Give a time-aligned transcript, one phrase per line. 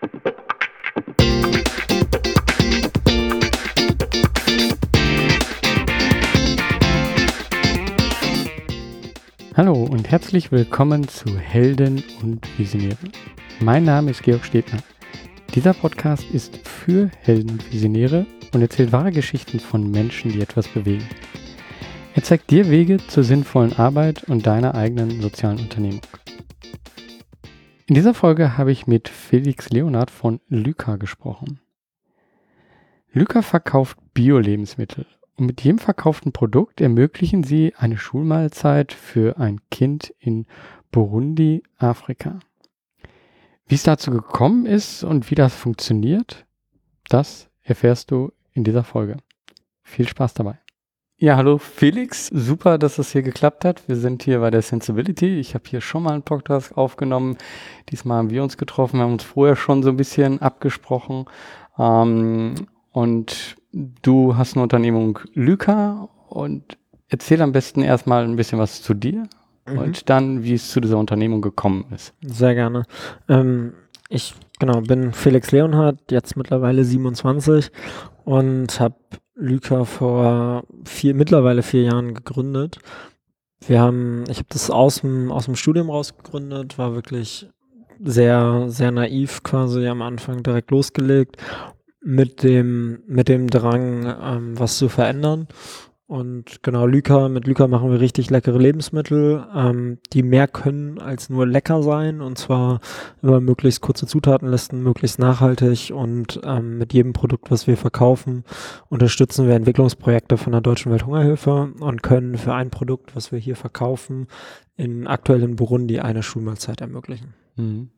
[9.54, 12.96] Hallo und herzlich willkommen zu Helden und Visionäre.
[13.60, 14.78] Mein Name ist Georg Stebner.
[15.54, 18.24] Dieser Podcast ist für Helden und Visionäre
[18.54, 21.06] und erzählt wahre Geschichten von Menschen, die etwas bewegen.
[22.14, 26.00] Er zeigt dir Wege zur sinnvollen Arbeit und deiner eigenen sozialen Unternehmung.
[27.90, 31.58] In dieser Folge habe ich mit Felix Leonard von Lyca gesprochen.
[33.10, 40.14] Lyca verkauft Bio-Lebensmittel und mit jedem verkauften Produkt ermöglichen sie eine Schulmahlzeit für ein Kind
[40.20, 40.46] in
[40.92, 42.38] Burundi, Afrika.
[43.66, 46.46] Wie es dazu gekommen ist und wie das funktioniert,
[47.08, 49.16] das erfährst du in dieser Folge.
[49.82, 50.60] Viel Spaß dabei.
[51.22, 52.28] Ja, hallo Felix.
[52.28, 53.86] Super, dass es hier geklappt hat.
[53.86, 55.38] Wir sind hier bei der Sensibility.
[55.38, 57.36] Ich habe hier schon mal einen Podcast aufgenommen.
[57.90, 58.96] Diesmal haben wir uns getroffen.
[58.96, 61.26] Wir haben uns vorher schon so ein bisschen abgesprochen.
[61.78, 62.54] Ähm,
[62.92, 66.78] und du hast eine Unternehmung Lyca und
[67.10, 69.28] erzähl am besten erstmal ein bisschen was zu dir
[69.68, 69.76] mhm.
[69.78, 72.14] und dann, wie es zu dieser Unternehmung gekommen ist.
[72.22, 72.84] Sehr gerne.
[73.28, 73.74] Ähm,
[74.08, 77.70] ich genau bin Felix Leonhardt, jetzt mittlerweile 27
[78.24, 78.94] und habe
[79.40, 82.78] Lyca vor vier, mittlerweile vier Jahren gegründet.
[83.66, 87.48] Wir haben, ich habe das aus dem, aus dem Studium raus gegründet, war wirklich
[88.02, 91.36] sehr, sehr naiv quasi am Anfang direkt losgelegt
[92.02, 95.48] mit dem, mit dem Drang, ähm, was zu verändern.
[96.10, 101.30] Und genau, Lyca, mit Lyca machen wir richtig leckere Lebensmittel, ähm, die mehr können als
[101.30, 102.80] nur lecker sein und zwar
[103.22, 108.42] über möglichst kurze Zutatenlisten, möglichst nachhaltig und ähm, mit jedem Produkt, was wir verkaufen,
[108.88, 113.54] unterstützen wir Entwicklungsprojekte von der Deutschen Welthungerhilfe und können für ein Produkt, was wir hier
[113.54, 114.26] verkaufen,
[114.76, 117.34] in aktuell in Burundi eine Schulmahlzeit ermöglichen.
[117.54, 117.90] Mhm.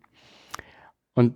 [1.15, 1.35] Und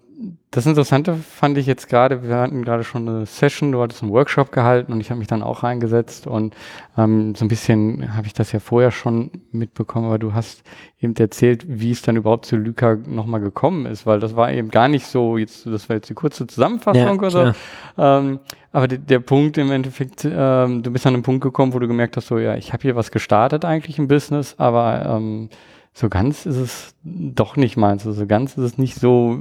[0.50, 4.10] das Interessante fand ich jetzt gerade, wir hatten gerade schon eine Session, du hattest einen
[4.10, 6.56] Workshop gehalten und ich habe mich dann auch reingesetzt und
[6.96, 10.62] ähm, so ein bisschen habe ich das ja vorher schon mitbekommen, aber du hast
[10.98, 14.70] eben erzählt, wie es dann überhaupt zu Lyca nochmal gekommen ist, weil das war eben
[14.70, 17.52] gar nicht so, jetzt, das war jetzt die kurze Zusammenfassung ja, oder so.
[17.98, 18.40] Ähm,
[18.72, 22.16] aber der, Punkt im Endeffekt, ähm, du bist an einen Punkt gekommen, wo du gemerkt
[22.16, 25.50] hast, so ja, ich habe hier was gestartet eigentlich im Business, aber ähm,
[25.96, 28.06] so ganz ist es doch nicht meins.
[28.06, 29.38] Also ganz ist es nicht so,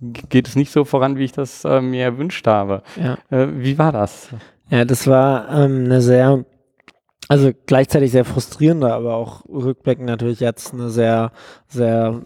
[0.00, 2.84] geht es nicht so voran, wie ich das äh, mir erwünscht habe.
[2.94, 3.18] Ja.
[3.36, 4.28] Äh, wie war das?
[4.70, 6.44] Ja, das war ähm, eine sehr,
[7.26, 11.32] also gleichzeitig sehr frustrierende, aber auch rückblickend natürlich jetzt eine sehr,
[11.66, 12.22] sehr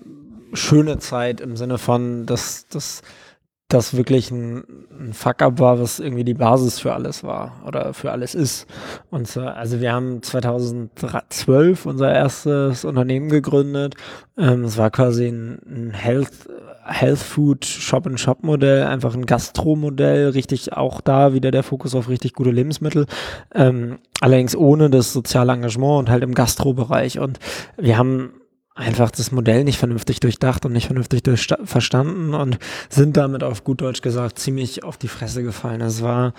[0.52, 3.00] schöne Zeit im Sinne von, dass das
[3.72, 4.64] das wirklich ein,
[4.98, 8.66] ein Fuck-up war, was irgendwie die Basis für alles war oder für alles ist.
[9.10, 13.94] Und so, also wir haben 2012 unser erstes Unternehmen gegründet.
[14.36, 16.48] Ähm, es war quasi ein, ein Health,
[16.84, 22.50] Health Food Shop-and-Shop-Modell, einfach ein Gastro-Modell, richtig auch da wieder der Fokus auf richtig gute
[22.50, 23.06] Lebensmittel.
[23.54, 27.18] Ähm, allerdings ohne das soziale Engagement und halt im Gastro-Bereich.
[27.18, 27.38] Und
[27.76, 28.32] wir haben
[28.74, 31.22] einfach das Modell nicht vernünftig durchdacht und nicht vernünftig
[31.64, 35.80] verstanden und sind damit auf gut Deutsch gesagt ziemlich auf die Fresse gefallen.
[35.82, 36.32] Es war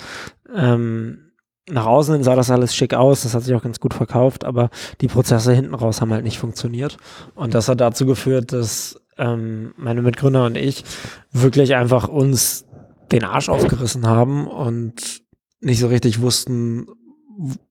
[0.55, 1.33] ähm,
[1.69, 4.43] nach außen hin sah das alles schick aus, das hat sich auch ganz gut verkauft,
[4.43, 4.69] aber
[5.01, 6.97] die Prozesse hinten raus haben halt nicht funktioniert.
[7.35, 10.83] Und das hat dazu geführt, dass ähm, meine Mitgründer und ich
[11.31, 12.65] wirklich einfach uns
[13.11, 15.21] den Arsch aufgerissen haben und
[15.61, 16.87] nicht so richtig wussten,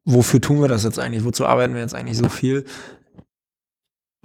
[0.05, 2.65] wofür tun wir das jetzt eigentlich, wozu arbeiten wir jetzt eigentlich so viel,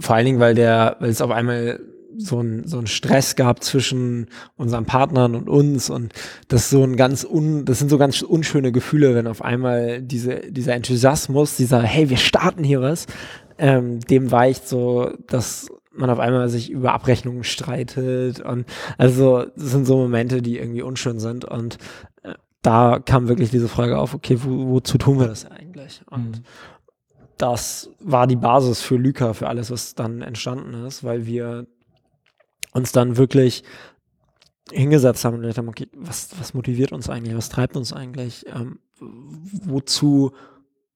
[0.07, 1.81] vor allen Dingen, weil der, weil es auf einmal
[2.17, 6.13] so ein, so ein Stress gab zwischen unseren Partnern und uns und
[6.47, 10.49] das so ein ganz un, das sind so ganz unschöne Gefühle, wenn auf einmal diese,
[10.49, 13.05] dieser Enthusiasmus, dieser, hey, wir starten hier was,
[13.57, 18.65] ähm, dem weicht so, dass man auf einmal sich über Abrechnungen streitet und
[18.97, 21.79] also das sind so Momente, die irgendwie unschön sind und
[22.23, 26.01] äh, da kam wirklich diese Frage auf, okay, wo, wozu tun wir das eigentlich?
[26.09, 26.43] Und mhm
[27.37, 31.67] das war die Basis für Lyca, für alles, was dann entstanden ist, weil wir
[32.73, 33.63] uns dann wirklich
[34.71, 38.45] hingesetzt haben und gedacht haben, okay, was, was motiviert uns eigentlich, was treibt uns eigentlich,
[38.53, 40.31] ähm, wozu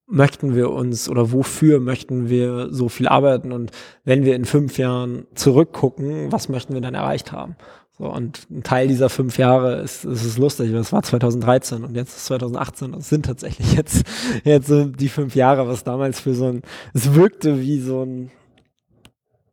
[0.08, 3.52] möchten wir uns oder wofür möchten wir so viel arbeiten?
[3.52, 3.72] Und
[4.04, 7.56] wenn wir in fünf Jahren zurückgucken, was möchten wir dann erreicht haben?
[8.02, 11.96] So, und ein Teil dieser fünf Jahre ist, ist es lustig, das war 2013 und
[11.96, 14.04] jetzt ist 2018 und es sind tatsächlich jetzt,
[14.44, 16.64] jetzt so die fünf Jahre, was damals für so ein,
[16.96, 18.32] es wirkte wie so ein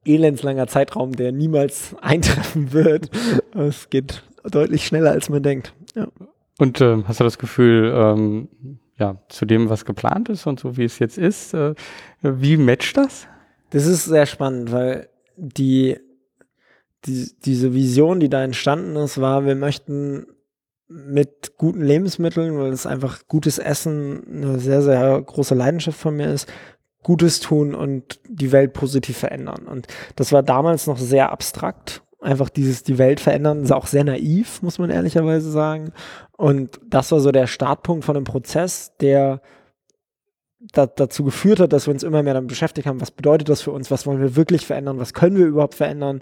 [0.06, 3.10] elendslanger Zeitraum, der niemals eintreffen wird.
[3.54, 5.74] Es geht deutlich schneller, als man denkt.
[5.94, 6.08] Ja.
[6.56, 8.48] Und äh, hast du das Gefühl, ähm,
[8.98, 11.74] ja, zu dem, was geplant ist und so wie es jetzt ist, äh,
[12.22, 13.26] wie matcht das?
[13.68, 15.98] Das ist sehr spannend, weil die
[17.04, 20.26] die, diese Vision, die da entstanden ist, war, wir möchten
[20.88, 26.32] mit guten Lebensmitteln, weil es einfach gutes Essen eine sehr, sehr große Leidenschaft von mir
[26.32, 26.50] ist,
[27.02, 29.66] Gutes tun und die Welt positiv verändern.
[29.66, 29.86] Und
[30.16, 32.02] das war damals noch sehr abstrakt.
[32.20, 35.92] Einfach dieses die Welt verändern, ist auch sehr naiv, muss man ehrlicherweise sagen.
[36.36, 39.40] Und das war so der Startpunkt von einem Prozess, der
[40.60, 43.62] da, dazu geführt hat, dass wir uns immer mehr damit beschäftigt haben, was bedeutet das
[43.62, 46.20] für uns, was wollen wir wirklich verändern, was können wir überhaupt verändern,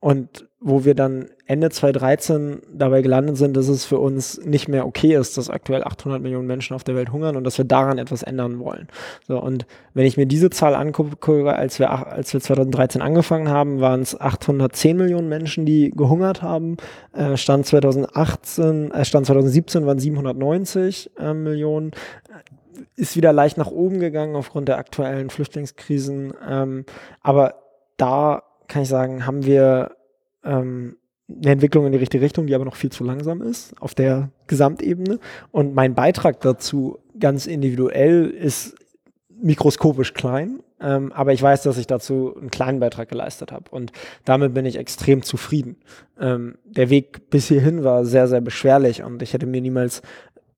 [0.00, 4.86] und wo wir dann Ende 2013 dabei gelandet sind, dass es für uns nicht mehr
[4.86, 7.98] okay ist, dass aktuell 800 Millionen Menschen auf der Welt hungern und dass wir daran
[7.98, 8.88] etwas ändern wollen.
[9.26, 13.80] So, und wenn ich mir diese Zahl angucke, als wir, als wir 2013 angefangen haben,
[13.80, 16.76] waren es 810 Millionen Menschen, die gehungert haben.
[17.14, 21.92] Äh, Stand 2018, äh, Stand 2017 waren 790 äh, Millionen
[22.96, 26.34] ist wieder leicht nach oben gegangen aufgrund der aktuellen Flüchtlingskrisen.
[26.46, 26.84] Ähm,
[27.22, 27.54] aber
[27.96, 29.96] da kann ich sagen, haben wir
[30.44, 30.96] ähm,
[31.28, 34.30] eine Entwicklung in die richtige Richtung, die aber noch viel zu langsam ist auf der
[34.46, 35.18] Gesamtebene.
[35.52, 38.74] Und mein Beitrag dazu ganz individuell ist
[39.42, 43.92] mikroskopisch klein, ähm, aber ich weiß, dass ich dazu einen kleinen Beitrag geleistet habe und
[44.24, 45.76] damit bin ich extrem zufrieden.
[46.18, 50.02] Ähm, der Weg bis hierhin war sehr, sehr beschwerlich und ich hätte mir niemals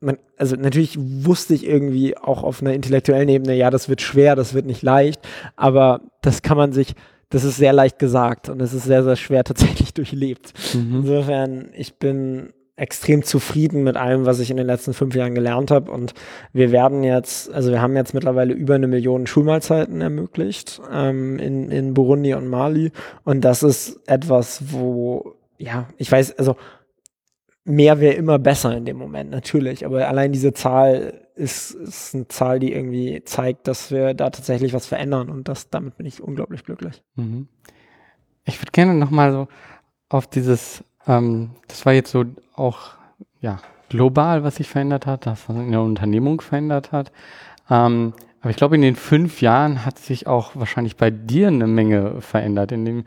[0.03, 4.35] man, also natürlich wusste ich irgendwie auch auf einer intellektuellen Ebene, ja, das wird schwer,
[4.35, 5.20] das wird nicht leicht,
[5.55, 6.97] aber das kann man sich
[7.32, 10.52] das ist sehr leicht gesagt und es ist sehr, sehr schwer tatsächlich durchlebt.
[10.75, 11.00] Mhm.
[11.00, 15.70] Insofern, ich bin extrem zufrieden mit allem, was ich in den letzten fünf Jahren gelernt
[15.70, 15.90] habe.
[15.90, 16.14] Und
[16.52, 21.70] wir werden jetzt, also wir haben jetzt mittlerweile über eine Million Schulmahlzeiten ermöglicht ähm, in,
[21.70, 22.93] in Burundi und Mali.
[23.25, 26.56] Und das ist etwas, wo, ja, ich weiß, also
[27.64, 29.87] mehr wäre immer besser in dem Moment, natürlich.
[29.87, 34.73] Aber allein diese Zahl ist, ist eine Zahl, die irgendwie zeigt, dass wir da tatsächlich
[34.73, 37.02] was verändern und das, damit bin ich unglaublich glücklich.
[37.17, 37.49] Mhm.
[38.44, 39.49] Ich würde gerne nochmal so
[40.08, 42.25] auf dieses, ähm, das war jetzt so
[42.55, 42.90] auch,
[43.40, 47.12] ja, global, was sich verändert hat, das, was in der Unternehmung verändert hat.
[47.70, 51.67] Ähm, aber ich glaube, in den fünf Jahren hat sich auch wahrscheinlich bei dir eine
[51.67, 52.73] Menge verändert.
[52.73, 53.05] In dem,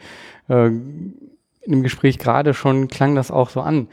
[0.48, 3.88] äh, in dem Gespräch gerade schon klang das auch so an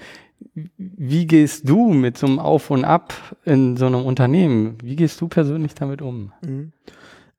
[0.55, 3.15] wie gehst du mit so einem Auf und Ab
[3.45, 4.77] in so einem Unternehmen?
[4.83, 6.33] Wie gehst du persönlich damit um?
[6.45, 6.73] Mhm.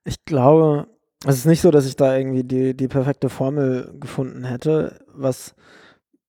[0.04, 0.88] Ich glaube,
[1.24, 5.00] es ist nicht so, dass ich da irgendwie die, die perfekte Formel gefunden hätte.
[5.14, 5.54] Was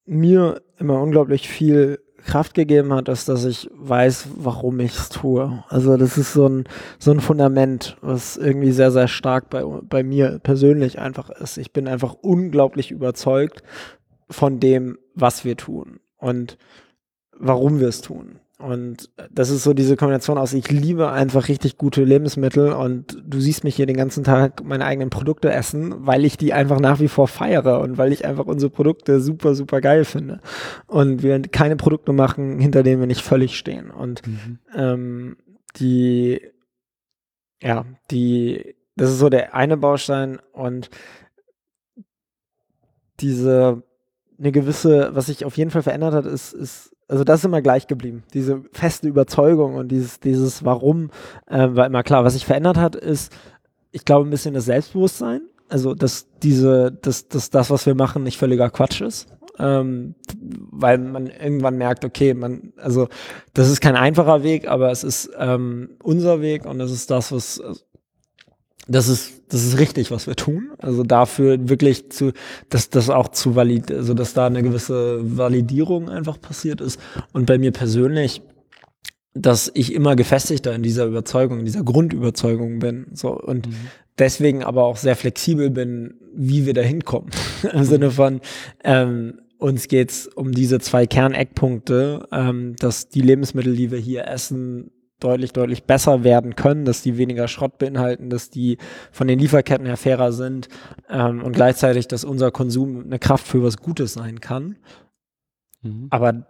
[0.06, 5.64] mir immer unglaublich viel Kraft gegeben hat, ist, dass ich weiß, warum ich es tue.
[5.70, 6.64] Also das ist so ein,
[7.00, 11.58] so ein Fundament, was irgendwie sehr, sehr stark bei, bei mir persönlich einfach ist.
[11.58, 13.64] Ich bin einfach unglaublich überzeugt
[14.30, 16.58] von dem, was wir tun und
[17.38, 18.40] warum wir es tun.
[18.58, 23.40] Und das ist so diese Kombination aus, ich liebe einfach richtig gute Lebensmittel und du
[23.40, 27.00] siehst mich hier den ganzen Tag meine eigenen Produkte essen, weil ich die einfach nach
[27.00, 30.40] wie vor feiere und weil ich einfach unsere Produkte super, super geil finde.
[30.88, 33.92] Und wir keine Produkte machen, hinter denen wir nicht völlig stehen.
[33.92, 34.60] Und mhm.
[34.74, 35.38] ähm,
[35.76, 36.42] die,
[37.62, 40.90] ja, die, das ist so der eine Baustein und
[43.20, 43.84] diese
[44.38, 47.62] eine gewisse, was sich auf jeden Fall verändert hat, ist, ist also das ist immer
[47.62, 48.24] gleich geblieben.
[48.34, 51.12] Diese feste Überzeugung und dieses, dieses Warum
[51.48, 52.24] äh, war immer klar.
[52.24, 53.32] Was sich verändert hat, ist,
[53.92, 55.42] ich glaube, ein bisschen das Selbstbewusstsein.
[55.70, 59.28] Also, dass diese, dass, dass das, was wir machen, nicht völliger Quatsch ist.
[59.58, 63.08] Ähm, weil man irgendwann merkt, okay, man, also
[63.54, 67.32] das ist kein einfacher Weg, aber es ist ähm, unser Weg und das ist das,
[67.32, 67.62] was
[68.88, 70.72] das ist, das ist richtig, was wir tun.
[70.78, 72.34] Also dafür wirklich zu,
[72.70, 77.00] dass das auch zu valid, also dass da eine gewisse Validierung einfach passiert ist.
[77.34, 78.42] Und bei mir persönlich,
[79.34, 83.08] dass ich immer gefestigter in dieser Überzeugung, in dieser Grundüberzeugung bin.
[83.14, 83.76] So und mhm.
[84.18, 87.32] deswegen aber auch sehr flexibel bin, wie wir da hinkommen.
[87.74, 88.40] Im Sinne von,
[88.84, 94.92] ähm, uns geht's um diese zwei Kerneckpunkte, ähm, dass die Lebensmittel, die wir hier essen,
[95.20, 98.78] deutlich, deutlich besser werden können, dass die weniger Schrott beinhalten, dass die
[99.12, 100.68] von den Lieferketten her fairer sind
[101.10, 104.78] ähm, und gleichzeitig, dass unser Konsum eine Kraft für was Gutes sein kann.
[105.82, 106.08] Mhm.
[106.10, 106.46] Aber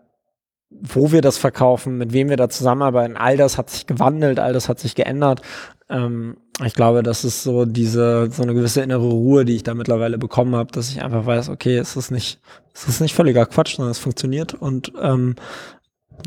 [0.69, 4.53] wo wir das verkaufen, mit wem wir da zusammenarbeiten, all das hat sich gewandelt, all
[4.53, 5.41] das hat sich geändert.
[5.89, 9.73] Ähm, ich glaube, das ist so diese, so eine gewisse innere Ruhe, die ich da
[9.73, 12.39] mittlerweile bekommen habe, dass ich einfach weiß, okay, es ist nicht,
[12.73, 15.35] es ist nicht völliger Quatsch, sondern es funktioniert und ähm,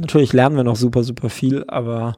[0.00, 2.14] Natürlich lernen wir noch super, super viel, aber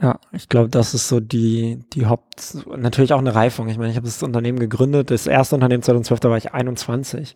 [0.00, 3.68] ja, ich glaube, das ist so die, die Haupt, natürlich auch eine Reifung.
[3.68, 7.34] Ich meine, ich habe das Unternehmen gegründet, das erste Unternehmen 2012, da war ich 21.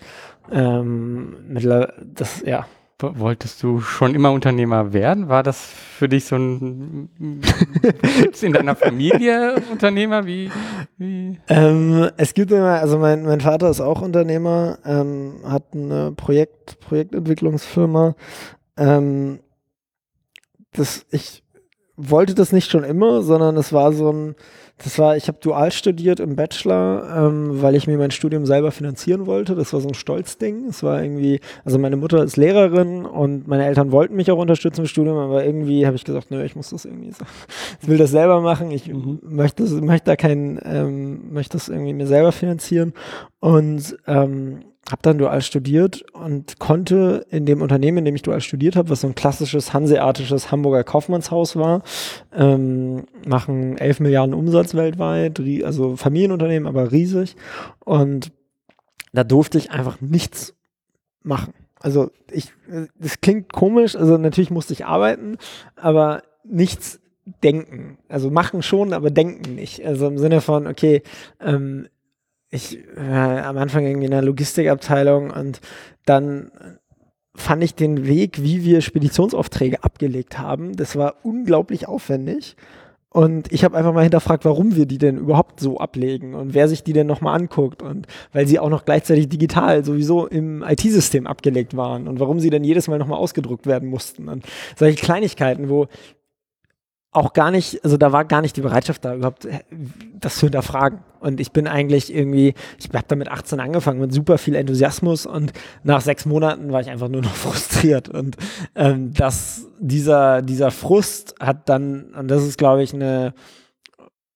[0.53, 2.67] Ähm, mittlerweile, das, ja,
[3.03, 5.29] wolltest du schon immer Unternehmer werden?
[5.29, 7.09] War das für dich so ein
[8.21, 10.27] Gibt in deiner Familie Unternehmer?
[10.27, 10.51] Wie?
[10.99, 11.41] wie?
[11.49, 16.79] Ähm, es gibt immer, also mein, mein Vater ist auch Unternehmer, ähm, hat eine Projekt,
[16.81, 18.15] Projektentwicklungsfirma.
[18.77, 19.41] Ähm,
[20.73, 21.43] das, ich
[21.97, 24.35] wollte das nicht schon immer, sondern es war so ein,
[24.83, 28.73] das war, ich habe dual studiert im Bachelor, ähm, weil ich mir mein Studium selber
[28.73, 29.55] finanzieren wollte.
[29.55, 30.67] Das war so ein Stolzding.
[30.67, 34.81] Es war irgendwie, also meine Mutter ist Lehrerin und meine Eltern wollten mich auch unterstützen
[34.81, 37.25] im Studium, aber irgendwie habe ich gesagt, nö, ich muss das irgendwie so,
[37.81, 38.71] ich will das selber machen.
[38.71, 39.21] Ich mhm.
[39.23, 42.95] möchte, möchte da kein, ähm, möchte das irgendwie mir selber finanzieren
[43.39, 44.61] und ähm,
[44.93, 48.91] habe dann dual studiert und konnte in dem Unternehmen, in dem ich dual studiert habe,
[48.91, 51.83] was so ein klassisches hanseatisches Hamburger Kaufmannshaus war,
[52.33, 57.37] ähm, machen 11 Milliarden Umsatz weltweit, also Familienunternehmen, aber riesig.
[57.81, 58.33] Und
[59.13, 60.55] da durfte ich einfach nichts
[61.23, 61.55] machen.
[61.81, 62.53] Also ich,
[62.99, 65.39] das klingt komisch, also natürlich musste ich arbeiten,
[65.75, 67.01] aber nichts
[67.43, 67.99] denken.
[68.09, 69.85] Also machen schon, aber denken nicht.
[69.85, 71.03] Also im Sinne von, okay,
[71.41, 71.89] ähm,
[72.53, 75.61] ich äh, am Anfang irgendwie in der Logistikabteilung und
[76.05, 76.53] dann
[77.35, 82.57] fand ich den Weg, wie wir Speditionsaufträge abgelegt haben, das war unglaublich aufwendig.
[83.09, 86.67] Und ich habe einfach mal hinterfragt, warum wir die denn überhaupt so ablegen und wer
[86.67, 91.27] sich die denn nochmal anguckt und weil sie auch noch gleichzeitig digital sowieso im IT-System
[91.27, 95.69] abgelegt waren und warum sie dann jedes Mal nochmal ausgedruckt werden mussten und solche Kleinigkeiten,
[95.69, 95.89] wo
[97.13, 99.47] auch gar nicht, also da war gar nicht die Bereitschaft da, überhaupt
[100.19, 101.01] das zu hinterfragen.
[101.21, 105.27] Und ich bin eigentlich irgendwie, ich habe da mit 18 angefangen mit super viel Enthusiasmus
[105.27, 105.53] und
[105.85, 108.09] nach sechs Monaten war ich einfach nur noch frustriert.
[108.09, 108.37] Und
[108.75, 113.35] ähm, das, dieser, dieser Frust hat dann, und das ist, glaube ich, eine,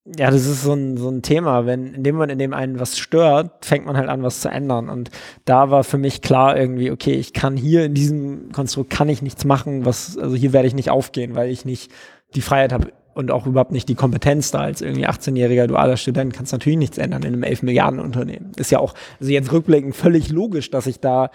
[0.04, 2.78] ja, das ist so ein, so ein Thema, wenn in dem Moment, in dem einen
[2.78, 4.90] was stört, fängt man halt an, was zu ändern.
[4.90, 5.10] Und
[5.46, 9.22] da war für mich klar irgendwie, okay, ich kann hier in diesem Konstrukt kann ich
[9.22, 11.90] nichts machen, was, also hier werde ich nicht aufgehen, weil ich nicht
[12.36, 16.34] die Freiheit habe und auch überhaupt nicht die Kompetenz da als irgendwie 18-jähriger dualer Student,
[16.34, 18.52] kannst natürlich nichts ändern in einem 11 Milliarden Unternehmen.
[18.56, 21.30] Ist ja auch, also jetzt rückblickend völlig logisch, dass ich da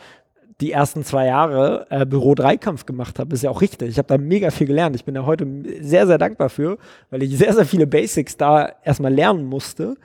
[0.62, 3.90] die ersten zwei Jahre äh, Büro-Dreikampf gemacht habe, ist ja auch richtig.
[3.90, 4.96] Ich habe da mega viel gelernt.
[4.96, 5.48] Ich bin da heute
[5.82, 6.78] sehr, sehr dankbar für,
[7.10, 9.96] weil ich sehr, sehr viele Basics da erstmal lernen musste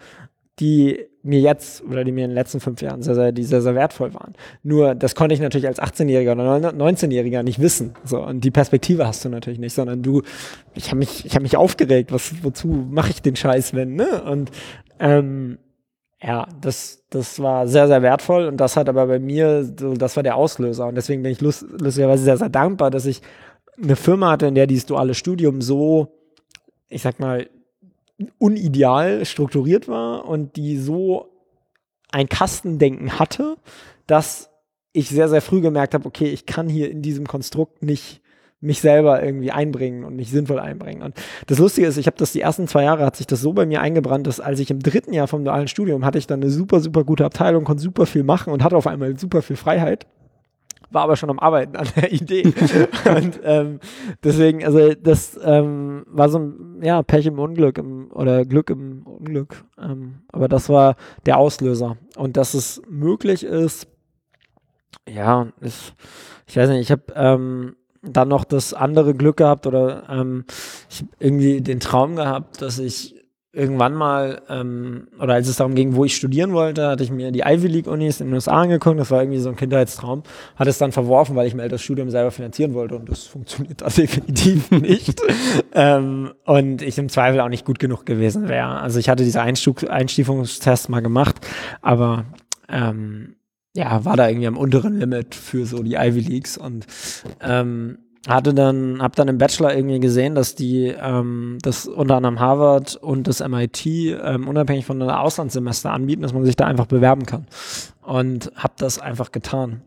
[0.58, 3.62] die mir jetzt oder die mir in den letzten fünf Jahren sehr, sehr, die sehr,
[3.62, 4.34] sehr wertvoll waren.
[4.62, 7.94] Nur das konnte ich natürlich als 18-Jähriger oder 19-Jähriger nicht wissen.
[8.04, 10.22] So, und die Perspektive hast du natürlich nicht, sondern du,
[10.74, 14.22] ich habe mich, ich habe mich aufgeregt, was, wozu mache ich den Scheiß, wenn, ne?
[14.24, 14.50] Und
[14.98, 15.58] ähm,
[16.22, 20.16] ja, das, das war sehr, sehr wertvoll und das hat aber bei mir, so, das
[20.16, 20.86] war der Auslöser.
[20.86, 23.20] Und deswegen bin ich lust, lustigerweise sehr, sehr dankbar, dass ich
[23.82, 26.16] eine Firma hatte, in der dieses duale Studium so,
[26.88, 27.48] ich sag mal,
[28.38, 31.28] unideal strukturiert war und die so
[32.10, 33.56] ein Kastendenken hatte,
[34.06, 34.50] dass
[34.92, 38.22] ich sehr, sehr früh gemerkt habe, okay, ich kann hier in diesem Konstrukt nicht
[38.60, 41.02] mich selber irgendwie einbringen und mich sinnvoll einbringen.
[41.02, 41.14] Und
[41.46, 43.66] das Lustige ist, ich habe das die ersten zwei Jahre, hat sich das so bei
[43.66, 46.50] mir eingebrannt, dass als ich im dritten Jahr vom dualen Studium hatte ich dann eine
[46.50, 50.06] super, super gute Abteilung, konnte super viel machen und hatte auf einmal super viel Freiheit
[50.90, 52.42] war aber schon am Arbeiten an der Idee.
[53.04, 53.80] und ähm,
[54.22, 59.06] deswegen, also das ähm, war so ein ja, Pech im Unglück im, oder Glück im
[59.06, 59.64] Unglück.
[59.78, 61.96] Ähm, aber das war der Auslöser.
[62.16, 63.88] Und dass es möglich ist,
[65.08, 65.94] ja, ist,
[66.46, 70.44] ich weiß nicht, ich habe ähm, dann noch das andere Glück gehabt oder ähm,
[70.88, 73.15] ich habe irgendwie den Traum gehabt, dass ich
[73.56, 77.32] irgendwann mal, ähm, oder als es darum ging, wo ich studieren wollte, hatte ich mir
[77.32, 79.00] die Ivy League Unis in den USA angeguckt.
[79.00, 80.22] Das war irgendwie so ein Kindheitstraum.
[80.56, 83.80] Hatte es dann verworfen, weil ich mir das Studium selber finanzieren wollte und das funktioniert
[83.80, 85.22] da definitiv nicht.
[85.72, 88.80] ähm, und ich im Zweifel auch nicht gut genug gewesen wäre.
[88.80, 91.36] Also ich hatte diese Einstuf Einstufungstests mal gemacht,
[91.80, 92.26] aber
[92.68, 93.36] ähm,
[93.74, 96.86] ja, war da irgendwie am unteren Limit für so die Ivy Leagues und
[97.42, 97.98] ähm,
[98.28, 102.96] hatte dann, hab dann im Bachelor irgendwie gesehen, dass die, ähm, das unter anderem Harvard
[102.96, 107.26] und das MIT ähm, unabhängig von einem Auslandssemester anbieten, dass man sich da einfach bewerben
[107.26, 107.46] kann.
[108.02, 109.82] Und hab das einfach getan.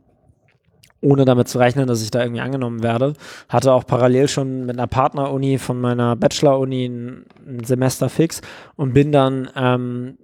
[1.02, 3.14] Ohne damit zu rechnen, dass ich da irgendwie angenommen werde.
[3.48, 7.26] Hatte auch parallel schon mit einer Partneruni von meiner Bachelor-Uni ein,
[7.64, 8.42] Semester fix
[8.76, 10.18] und bin dann ähm,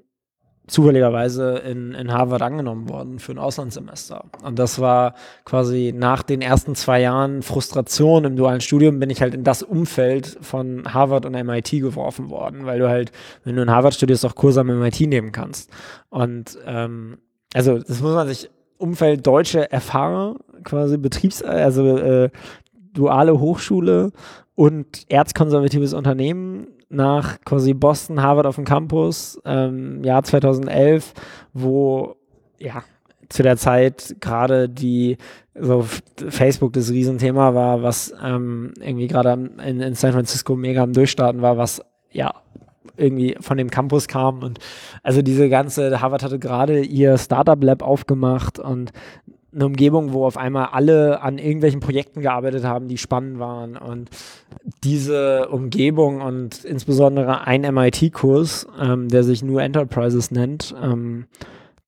[0.67, 4.25] zufälligerweise in, in Harvard angenommen worden für ein Auslandssemester.
[4.43, 9.22] Und das war quasi nach den ersten zwei Jahren Frustration im dualen Studium bin ich
[9.22, 13.12] halt in das Umfeld von Harvard und MIT geworfen worden, weil du halt,
[13.43, 15.69] wenn du in Harvard studierst, auch Kurse am MIT nehmen kannst.
[16.10, 17.17] Und ähm,
[17.53, 22.29] also das muss man sich Umfeld deutsche Erfahrer, quasi Betriebs-, also äh,
[22.93, 24.12] duale Hochschule
[24.55, 31.13] und erzkonservatives Unternehmen nach quasi Boston, Harvard auf dem Campus, ähm, Jahr 2011,
[31.54, 32.15] wo
[32.60, 32.84] ja
[33.30, 35.18] zu der Zeit gerade die
[35.60, 35.86] so
[36.30, 41.42] Facebook das Riesenthema war, was ähm, irgendwie gerade in, in San Francisco mega am Durchstarten
[41.42, 42.34] war, was ja
[42.98, 44.44] irgendwie von dem Campus kam.
[44.44, 44.60] Und
[45.04, 48.92] also diese ganze, Harvard hatte gerade ihr Startup Lab aufgemacht und
[49.55, 53.77] eine Umgebung, wo auf einmal alle an irgendwelchen Projekten gearbeitet haben, die spannend waren.
[53.77, 54.09] Und
[54.83, 61.25] diese Umgebung und insbesondere ein MIT-Kurs, ähm, der sich New Enterprises nennt, ähm,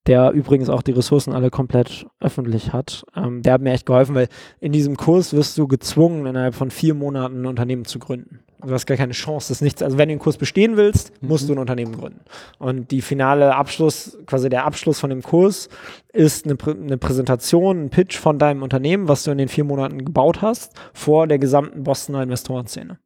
[0.07, 4.15] der übrigens auch die Ressourcen alle komplett öffentlich hat, ähm, der hat mir echt geholfen,
[4.15, 4.29] weil
[4.61, 8.39] in diesem Kurs wirst du gezwungen, innerhalb von vier Monaten ein Unternehmen zu gründen.
[8.65, 9.83] Du hast gar keine Chance, das nichts.
[9.83, 11.47] Also wenn du den Kurs bestehen willst, musst mhm.
[11.47, 12.21] du ein Unternehmen gründen.
[12.57, 15.69] Und die finale Abschluss, quasi der Abschluss von dem Kurs,
[16.11, 19.63] ist eine, Prä eine Präsentation, ein Pitch von deinem Unternehmen, was du in den vier
[19.63, 22.97] Monaten gebaut hast, vor der gesamten Bostoner Investorenszene.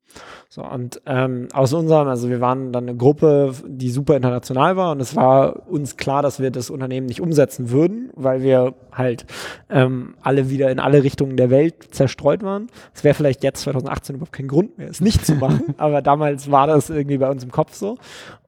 [0.49, 4.91] So, und ähm, aus unserem, also wir waren dann eine Gruppe, die super international war
[4.91, 9.25] und es war uns klar, dass wir das Unternehmen nicht umsetzen würden, weil wir halt
[9.69, 12.67] ähm, alle wieder in alle Richtungen der Welt zerstreut waren.
[12.93, 16.51] Es wäre vielleicht jetzt 2018 überhaupt kein Grund mehr, es nicht zu machen, aber damals
[16.51, 17.97] war das irgendwie bei uns im Kopf so.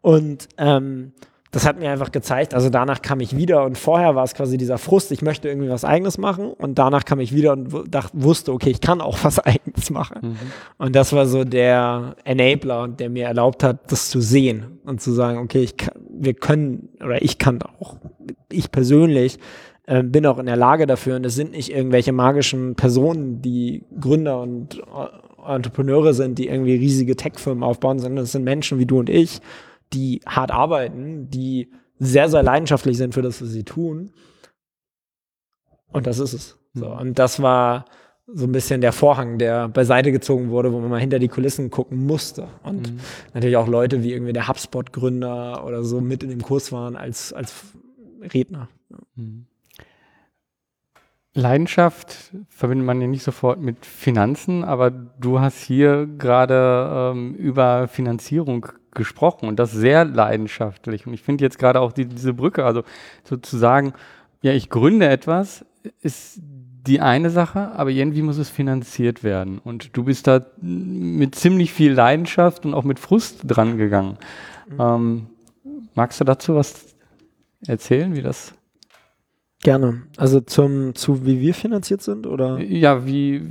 [0.02, 1.14] Und ähm,
[1.54, 4.58] das hat mir einfach gezeigt, also danach kam ich wieder und vorher war es quasi
[4.58, 8.10] dieser Frust, ich möchte irgendwie was Eigenes machen und danach kam ich wieder und dachte,
[8.14, 10.30] wusste, okay, ich kann auch was Eigenes machen.
[10.30, 10.38] Mhm.
[10.80, 15.12] Und das war so der Enabler, der mir erlaubt hat, das zu sehen und zu
[15.12, 17.98] sagen, okay, ich kann, wir können oder ich kann auch,
[18.52, 19.38] ich persönlich
[19.86, 23.84] äh, bin auch in der Lage dafür und es sind nicht irgendwelche magischen Personen, die
[24.00, 24.82] Gründer und
[25.46, 29.40] Entrepreneure sind, die irgendwie riesige Tech-Firmen aufbauen, sondern es sind Menschen wie du und ich,
[29.94, 34.12] die hart arbeiten, die sehr, sehr leidenschaftlich sind für das, was sie tun.
[35.92, 36.60] Und das ist es.
[36.74, 36.98] So, mhm.
[37.00, 37.86] und das war
[38.26, 41.70] so ein bisschen der Vorhang, der beiseite gezogen wurde, wo man mal hinter die Kulissen
[41.70, 42.48] gucken musste.
[42.64, 43.00] Und mhm.
[43.34, 47.34] natürlich auch Leute wie irgendwie der HubSpot-Gründer oder so mit in dem Kurs waren als,
[47.34, 47.54] als
[48.34, 48.70] Redner.
[49.16, 49.46] Mhm.
[51.36, 57.88] Leidenschaft verbindet man ja nicht sofort mit Finanzen, aber du hast hier gerade ähm, über
[57.88, 61.08] Finanzierung gesprochen und das sehr leidenschaftlich.
[61.08, 62.84] Und ich finde jetzt gerade auch die, diese Brücke, also
[63.24, 63.94] sozusagen,
[64.42, 65.66] ja, ich gründe etwas,
[66.02, 66.40] ist
[66.86, 69.60] die eine Sache, aber irgendwie muss es finanziert werden.
[69.60, 74.18] Und du bist da mit ziemlich viel Leidenschaft und auch mit Frust dran gegangen.
[74.70, 74.80] Mhm.
[74.80, 75.28] Ähm,
[75.96, 76.96] magst du dazu was
[77.66, 78.54] erzählen, wie das
[79.64, 80.02] Gerne.
[80.18, 82.60] Also zum, zu wie wir finanziert sind, oder?
[82.60, 83.42] Ja, wie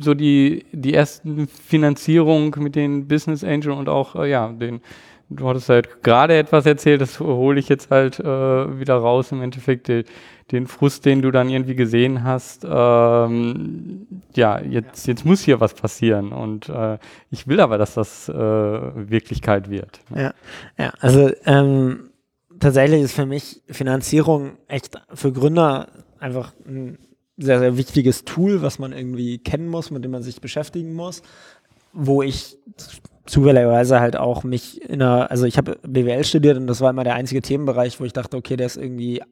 [0.00, 4.82] so die, die ersten Finanzierung mit den Business Angel und auch, äh, ja, den,
[5.30, 8.24] du hattest halt gerade etwas erzählt, das hole ich jetzt halt äh,
[8.78, 10.04] wieder raus im Endeffekt, den,
[10.50, 14.06] den Frust, den du dann irgendwie gesehen hast, ähm,
[14.36, 16.98] ja, jetzt, jetzt muss hier was passieren und äh,
[17.30, 20.00] ich will aber, dass das äh, Wirklichkeit wird.
[20.14, 20.34] Ja,
[20.76, 22.10] ja, also ähm,
[22.62, 26.98] tatsächlich ist für mich Finanzierung echt für Gründer einfach ein
[27.36, 31.22] sehr, sehr wichtiges Tool, was man irgendwie kennen muss, mit dem man sich beschäftigen muss,
[31.92, 32.58] wo ich
[33.26, 37.04] zufälligerweise halt auch mich in einer, also ich habe BWL studiert und das war immer
[37.04, 39.22] der einzige Themenbereich, wo ich dachte, okay, der ist irgendwie,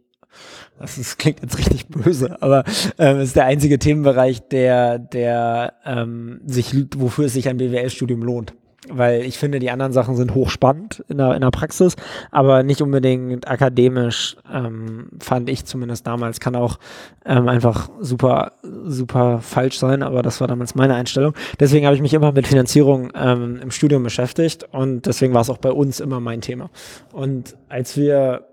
[0.78, 2.64] das, ist, klingt jetzt richtig böse, aber
[2.98, 8.54] ähm, ist der einzige Themenbereich, der, der ähm, sich, wofür es sich ein BWL-Studium lohnt
[8.88, 11.96] weil ich finde, die anderen Sachen sind hochspannend in der, in der Praxis,
[12.30, 16.40] aber nicht unbedingt akademisch, ähm, fand ich zumindest damals.
[16.40, 16.78] Kann auch
[17.26, 21.34] ähm, einfach super, super falsch sein, aber das war damals meine Einstellung.
[21.58, 25.50] Deswegen habe ich mich immer mit Finanzierung ähm, im Studium beschäftigt und deswegen war es
[25.50, 26.70] auch bei uns immer mein Thema.
[27.12, 28.46] Und als wir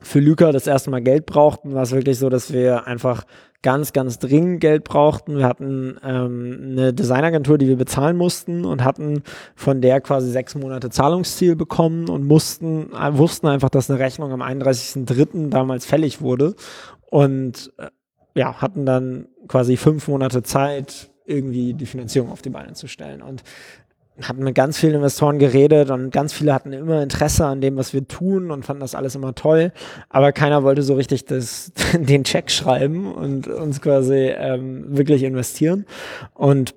[0.00, 3.24] für Lüker das erste Mal Geld brauchten, war es wirklich so, dass wir einfach
[3.62, 5.36] ganz, ganz dringend Geld brauchten.
[5.36, 9.22] Wir hatten ähm, eine Designagentur, die wir bezahlen mussten und hatten
[9.56, 14.32] von der quasi sechs Monate Zahlungsziel bekommen und mussten, äh, wussten einfach, dass eine Rechnung
[14.32, 15.50] am 31.03.
[15.50, 16.54] damals fällig wurde
[17.10, 17.88] und äh,
[18.34, 23.20] ja, hatten dann quasi fünf Monate Zeit, irgendwie die Finanzierung auf die Beine zu stellen.
[23.22, 23.42] Und
[24.22, 27.92] hatten mit ganz vielen Investoren geredet und ganz viele hatten immer Interesse an dem, was
[27.92, 29.72] wir tun und fanden das alles immer toll.
[30.08, 35.86] Aber keiner wollte so richtig das, den Check schreiben und uns quasi ähm, wirklich investieren.
[36.34, 36.74] Und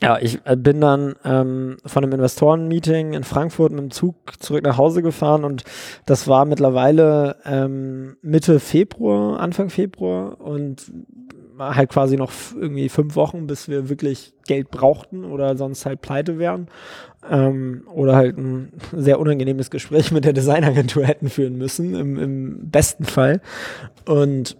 [0.00, 4.62] ja, ich äh, bin dann ähm, von einem Investoren-Meeting in Frankfurt mit dem Zug zurück
[4.62, 5.64] nach Hause gefahren und
[6.06, 10.92] das war mittlerweile ähm, Mitte Februar, Anfang Februar und
[11.58, 16.38] halt quasi noch irgendwie fünf Wochen, bis wir wirklich Geld brauchten oder sonst halt pleite
[16.38, 16.68] wären.
[17.28, 22.70] Ähm, oder halt ein sehr unangenehmes Gespräch mit der Designagentur hätten führen müssen, im, im
[22.70, 23.40] besten Fall.
[24.06, 24.56] Und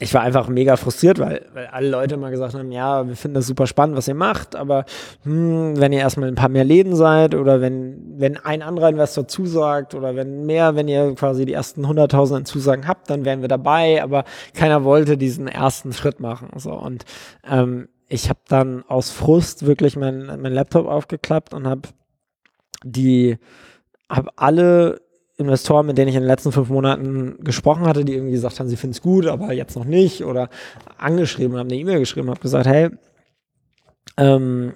[0.00, 3.34] ich war einfach mega frustriert, weil, weil alle Leute immer gesagt haben, ja, wir finden
[3.34, 4.86] das super spannend, was ihr macht, aber
[5.24, 9.28] hm, wenn ihr erstmal ein paar mehr Läden seid oder wenn, wenn ein anderer Investor
[9.28, 13.48] zusagt oder wenn mehr, wenn ihr quasi die ersten 100.000 Zusagen habt, dann wären wir
[13.48, 16.48] dabei, aber keiner wollte diesen ersten Schritt machen.
[16.56, 16.72] So.
[16.72, 17.04] Und
[17.46, 21.82] ähm, ich habe dann aus Frust wirklich meinen mein Laptop aufgeklappt und habe
[22.84, 23.36] die,
[24.08, 25.00] habe alle
[25.38, 28.68] Investoren, mit denen ich in den letzten fünf Monaten gesprochen hatte, die irgendwie gesagt haben,
[28.68, 30.50] sie finden es gut, aber jetzt noch nicht, oder
[30.98, 32.90] angeschrieben haben eine E-Mail geschrieben habe gesagt, hey,
[34.16, 34.74] ähm,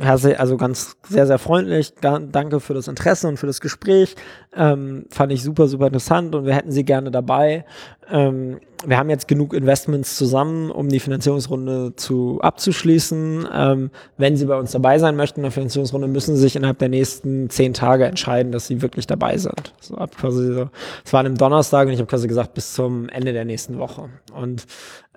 [0.00, 1.94] also ganz sehr, sehr freundlich.
[2.00, 4.14] Danke für das Interesse und für das Gespräch.
[4.54, 7.64] Ähm, fand ich super, super interessant und wir hätten Sie gerne dabei.
[8.10, 13.48] Ähm, wir haben jetzt genug Investments zusammen, um die Finanzierungsrunde zu abzuschließen.
[13.52, 16.78] Ähm, wenn Sie bei uns dabei sein möchten in der Finanzierungsrunde, müssen Sie sich innerhalb
[16.78, 19.72] der nächsten zehn Tage entscheiden, dass Sie wirklich dabei sind.
[19.80, 20.68] So ab quasi so.
[21.04, 23.78] Es war an einem Donnerstag und ich habe quasi gesagt, bis zum Ende der nächsten
[23.78, 24.10] Woche.
[24.34, 24.66] Und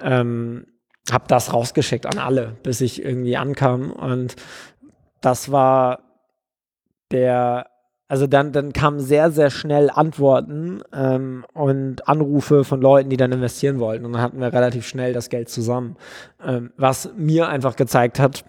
[0.02, 0.66] ähm,
[1.12, 3.92] habe das rausgeschickt an alle, bis ich irgendwie ankam.
[3.92, 4.36] Und
[5.22, 6.00] das war
[7.12, 7.68] der,
[8.08, 13.32] also dann, dann kamen sehr, sehr schnell Antworten ähm, und Anrufe von Leuten, die dann
[13.32, 14.06] investieren wollten.
[14.06, 15.96] Und dann hatten wir relativ schnell das Geld zusammen.
[16.44, 18.44] Ähm, was mir einfach gezeigt hat,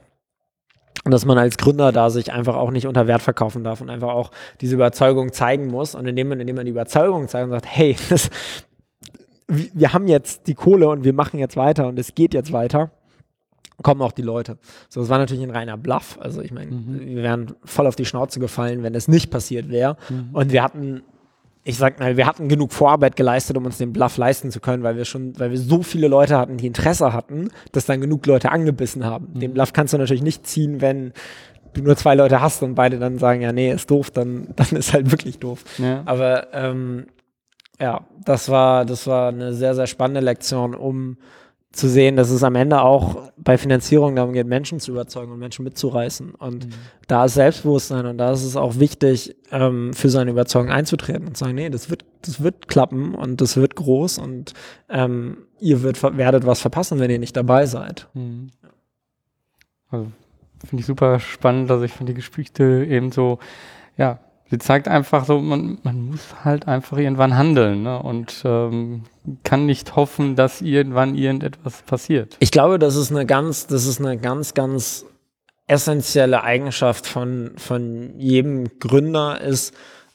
[1.05, 4.09] dass man als Gründer da sich einfach auch nicht unter Wert verkaufen darf und einfach
[4.09, 5.95] auch diese Überzeugung zeigen muss.
[5.95, 8.31] Und indem man, indem man die Überzeugung zeigt und sagt, hey, das,
[9.49, 12.91] wir haben jetzt die Kohle und wir machen jetzt weiter und es geht jetzt weiter,
[13.83, 14.59] kommen auch die Leute.
[14.89, 16.19] So, es war natürlich ein reiner Bluff.
[16.21, 17.01] Also ich meine, mhm.
[17.01, 19.97] wir wären voll auf die Schnauze gefallen, wenn es nicht passiert wäre.
[20.09, 20.31] Mhm.
[20.33, 21.03] Und wir hatten,
[21.63, 24.83] ich sag mal, wir hatten genug Vorarbeit geleistet, um uns den Bluff leisten zu können,
[24.83, 28.27] weil wir schon, weil wir so viele Leute hatten, die Interesse hatten, dass dann genug
[28.27, 29.29] Leute angebissen haben.
[29.35, 29.41] Mhm.
[29.41, 31.13] Den Bluff kannst du natürlich nicht ziehen, wenn
[31.75, 34.69] du nur zwei Leute hast und beide dann sagen, ja, nee, ist doof, dann, dann
[34.71, 35.65] ist halt wirklich doof.
[35.79, 36.03] Ja.
[36.07, 37.07] Aber ähm,
[37.79, 41.19] ja, das war, das war eine sehr, sehr spannende Lektion, um
[41.77, 45.39] zu sehen, dass es am Ende auch bei Finanzierung darum geht, Menschen zu überzeugen und
[45.39, 46.35] Menschen mitzureißen.
[46.35, 46.73] Und mhm.
[47.07, 51.37] da ist Selbstbewusstsein und da ist es auch wichtig, ähm, für seine Überzeugung einzutreten und
[51.37, 54.55] zu sagen, nee, das wird, das wird klappen und das wird groß und
[54.89, 58.09] ähm, ihr wird, werdet was verpassen, wenn ihr nicht dabei seid.
[58.15, 58.51] Mhm.
[59.91, 60.11] Also
[60.67, 63.39] finde ich super spannend, dass ich von die Geschichte eben so,
[63.99, 64.19] ja,
[64.51, 68.01] sie zeigt einfach so, man, man muss halt einfach irgendwann handeln ne?
[68.01, 69.05] und ähm,
[69.43, 72.37] kann nicht hoffen, dass irgendwann irgendetwas passiert.
[72.41, 75.05] Ich glaube, das ist eine ganz, das ist eine ganz, ganz
[75.67, 79.75] essentielle Eigenschaft von, von jedem Gründer ist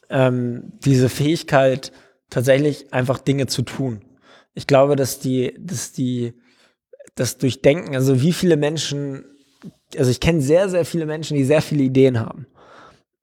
[0.09, 1.91] ähm, diese Fähigkeit,
[2.29, 4.01] tatsächlich einfach Dinge zu tun.
[4.53, 6.33] Ich glaube, dass die, dass die,
[7.15, 9.25] das Durchdenken, also wie viele Menschen,
[9.97, 12.47] also ich kenne sehr, sehr viele Menschen, die sehr viele Ideen haben.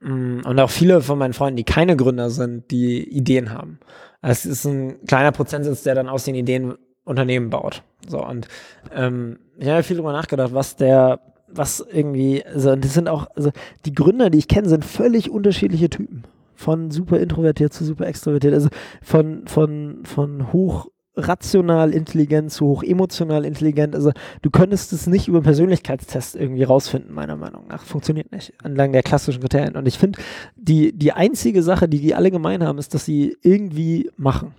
[0.01, 3.81] Mm, und auch viele von meinen Freunden, die keine Gründer sind, die Ideen haben.
[4.23, 7.83] Es ist ein kleiner Prozentsatz, der dann aus den Ideen Unternehmen baut.
[8.07, 8.49] So, und
[8.95, 13.51] ähm, ich habe viel darüber nachgedacht, was der, was irgendwie, also das sind auch, also
[13.87, 16.25] die Gründer, die ich kenne, sind völlig unterschiedliche Typen.
[16.55, 18.69] Von super introvertiert zu super extrovertiert, also
[19.01, 23.95] von, von, von hoch rational intelligent zu hoch emotional intelligent.
[23.95, 27.83] Also du könntest es nicht über einen Persönlichkeitstest irgendwie rausfinden, meiner Meinung nach.
[27.83, 29.77] Funktioniert nicht entlang der klassischen Kriterien.
[29.77, 30.21] Und ich finde,
[30.57, 34.55] die, die einzige Sache, die die alle gemein haben, ist, dass sie irgendwie machen.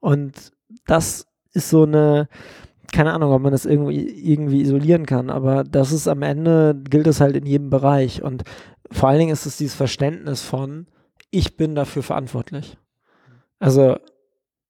[0.00, 0.52] Und
[0.86, 2.28] das ist so eine,
[2.92, 7.06] keine Ahnung, ob man das irgendwie, irgendwie isolieren kann, aber das ist am Ende, gilt
[7.06, 8.22] es halt in jedem Bereich.
[8.22, 8.42] Und
[8.90, 10.86] vor allen Dingen ist es dieses Verständnis von,
[11.30, 12.76] ich bin dafür verantwortlich.
[13.58, 13.96] Also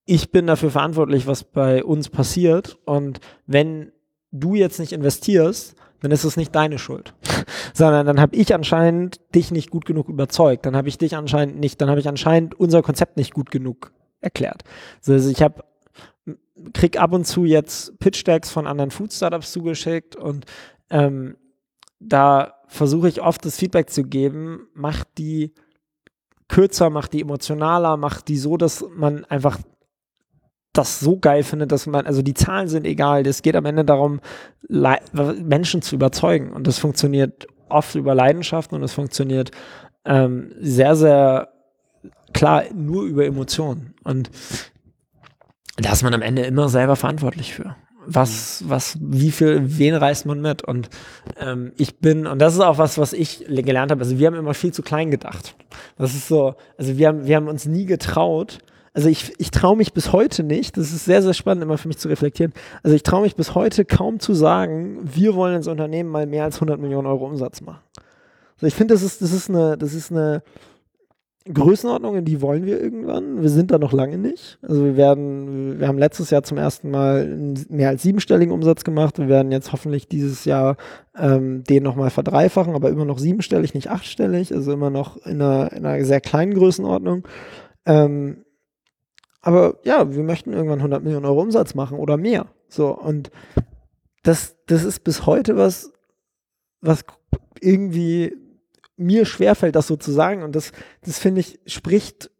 [0.04, 2.78] ich bin dafür verantwortlich, was bei uns passiert.
[2.84, 3.92] Und wenn
[4.30, 7.14] du jetzt nicht investierst, dann ist es nicht deine Schuld,
[7.74, 10.66] sondern dann habe ich anscheinend dich nicht gut genug überzeugt.
[10.66, 13.92] Dann habe ich dich anscheinend nicht, dann habe ich anscheinend unser Konzept nicht gut genug
[14.20, 14.64] erklärt.
[15.06, 15.64] Also ich habe
[16.74, 20.44] krieg ab und zu jetzt Pitch Decks von anderen Food Startups zugeschickt und
[20.90, 21.36] ähm,
[21.98, 25.54] da versuche ich oft das Feedback zu geben, macht die
[26.48, 29.58] kürzer, macht die emotionaler, macht die so, dass man einfach
[30.72, 33.84] das so geil findet, dass man, also die Zahlen sind egal, es geht am Ende
[33.84, 34.20] darum,
[34.68, 39.50] Menschen zu überzeugen und das funktioniert oft über Leidenschaft und es funktioniert
[40.04, 41.48] ähm, sehr, sehr
[42.32, 44.30] klar nur über Emotionen und
[45.76, 47.76] da ist man am Ende immer selber verantwortlich für.
[48.04, 50.62] Was, was, wie viel, wen reißt man mit?
[50.64, 50.90] Und
[51.38, 54.00] ähm, ich bin, und das ist auch was, was ich gelernt habe.
[54.00, 55.54] Also wir haben immer viel zu klein gedacht.
[55.96, 58.58] Das ist so, also wir haben, wir haben uns nie getraut,
[58.94, 61.88] also ich, ich traue mich bis heute nicht, das ist sehr, sehr spannend immer für
[61.88, 62.52] mich zu reflektieren,
[62.82, 66.44] also ich traue mich bis heute kaum zu sagen, wir wollen ins Unternehmen mal mehr
[66.44, 67.80] als 100 Millionen Euro Umsatz machen.
[68.56, 70.42] Also ich finde, das ist, das ist eine, das ist eine,
[71.52, 73.42] Größenordnung, in die wollen wir irgendwann.
[73.42, 74.58] Wir sind da noch lange nicht.
[74.62, 78.84] Also wir werden, wir haben letztes Jahr zum ersten Mal einen mehr als siebenstelligen Umsatz
[78.84, 79.18] gemacht.
[79.18, 80.76] Wir werden jetzt hoffentlich dieses Jahr
[81.16, 84.54] ähm, den nochmal verdreifachen, aber immer noch siebenstellig, nicht achtstellig.
[84.54, 87.26] Also immer noch in einer, in einer sehr kleinen Größenordnung.
[87.86, 88.44] Ähm,
[89.42, 92.46] aber ja, wir möchten irgendwann 100 Millionen Euro Umsatz machen oder mehr.
[92.68, 93.30] So und
[94.22, 95.92] das, das ist bis heute was,
[96.80, 97.04] was
[97.60, 98.36] irgendwie
[98.96, 100.42] mir schwerfällt, das so zu sagen.
[100.42, 100.72] Und das,
[101.04, 102.30] das finde ich, spricht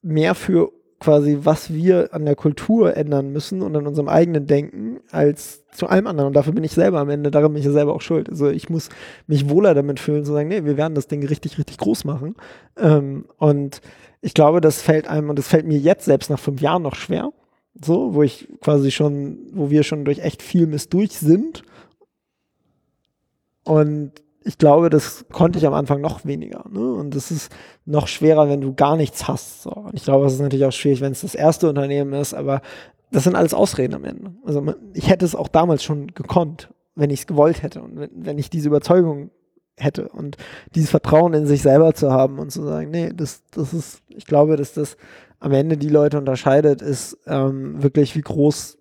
[0.00, 5.00] mehr für quasi, was wir an der Kultur ändern müssen und an unserem eigenen Denken,
[5.10, 6.28] als zu allem anderen.
[6.28, 8.30] Und dafür bin ich selber am Ende, daran bin ich ja selber auch schuld.
[8.30, 8.88] Also ich muss
[9.26, 12.36] mich wohler damit fühlen, zu sagen, nee, wir werden das Ding richtig, richtig groß machen.
[12.78, 13.80] Ähm, und
[14.22, 16.94] ich glaube, das fällt einem, und das fällt mir jetzt selbst nach fünf Jahren noch
[16.94, 17.32] schwer.
[17.84, 21.62] So, wo ich quasi schon, wo wir schon durch echt viel Mist durch sind.
[23.64, 24.12] Und
[24.44, 26.64] ich glaube, das konnte ich am Anfang noch weniger.
[26.70, 26.92] Ne?
[26.94, 27.52] Und das ist
[27.84, 29.62] noch schwerer, wenn du gar nichts hast.
[29.62, 29.70] So.
[29.70, 32.62] Und ich glaube, es ist natürlich auch schwierig, wenn es das erste Unternehmen ist, aber
[33.10, 34.34] das sind alles Ausreden am Ende.
[34.44, 38.10] Also ich hätte es auch damals schon gekonnt, wenn ich es gewollt hätte und wenn,
[38.14, 39.30] wenn ich diese Überzeugung
[39.82, 40.36] hätte und
[40.74, 44.26] dieses Vertrauen in sich selber zu haben und zu sagen, nee, das, das ist, ich
[44.26, 44.96] glaube, dass das
[45.40, 48.78] am Ende die Leute unterscheidet, ist ähm, wirklich wie groß,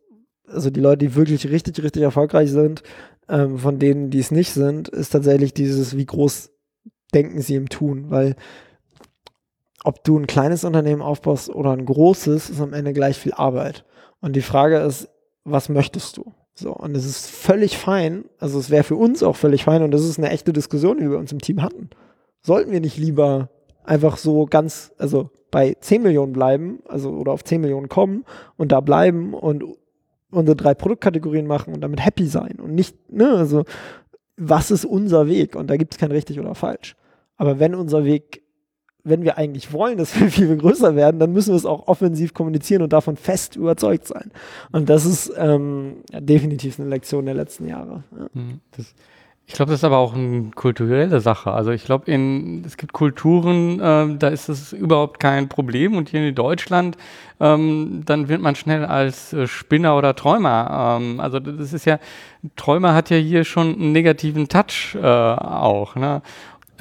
[0.48, 2.84] also die Leute, die wirklich richtig, richtig erfolgreich sind,
[3.28, 6.52] ähm, von denen, die es nicht sind, ist tatsächlich dieses, wie groß
[7.14, 8.36] denken sie im Tun, weil
[9.84, 13.86] ob du ein kleines Unternehmen aufbaust oder ein großes, ist am Ende gleich viel Arbeit.
[14.20, 15.10] Und die Frage ist,
[15.44, 16.34] was möchtest du?
[16.62, 19.90] So, und es ist völlig fein, also es wäre für uns auch völlig fein, und
[19.90, 21.90] das ist eine echte Diskussion, die wir uns im Team hatten.
[22.44, 23.50] Sollten wir nicht lieber
[23.84, 28.26] einfach so ganz, also bei 10 Millionen bleiben, also oder auf 10 Millionen kommen
[28.58, 29.64] und da bleiben und
[30.30, 33.64] unsere drei Produktkategorien machen und damit happy sein und nicht, ne, also
[34.38, 35.56] was ist unser Weg?
[35.56, 36.96] Und da gibt es kein richtig oder falsch.
[37.38, 38.41] Aber wenn unser Weg,
[39.04, 42.34] wenn wir eigentlich wollen, dass wir viel, größer werden, dann müssen wir es auch offensiv
[42.34, 44.32] kommunizieren und davon fest überzeugt sein.
[44.72, 48.04] Und das ist ähm, ja, definitiv eine Lektion der letzten Jahre.
[48.12, 48.28] Ja.
[48.34, 48.60] Mhm.
[48.76, 48.94] Das
[49.52, 51.52] ich glaube, das ist aber auch eine kulturelle Sache.
[51.52, 52.10] Also ich glaube,
[52.66, 55.98] es gibt Kulturen, äh, da ist es überhaupt kein Problem.
[55.98, 56.96] Und hier in Deutschland,
[57.42, 61.00] ähm, dann wird man schnell als äh, Spinner oder Träumer.
[61.02, 62.00] Ähm, also das ist ja,
[62.56, 65.96] Träumer hat ja hier schon einen negativen Touch äh, auch.
[65.96, 66.22] Ne?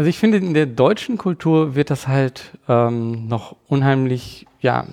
[0.01, 4.87] Also ich finde, in der deutschen Kultur wird das halt ähm, noch unheimlich, ja,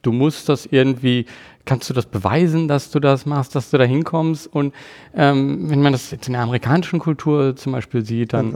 [0.00, 1.26] du musst das irgendwie
[1.66, 4.46] kannst du das beweisen, dass du das machst, dass du da hinkommst?
[4.46, 4.72] Und
[5.14, 8.54] ähm, wenn man das jetzt in der amerikanischen Kultur zum Beispiel sieht, dann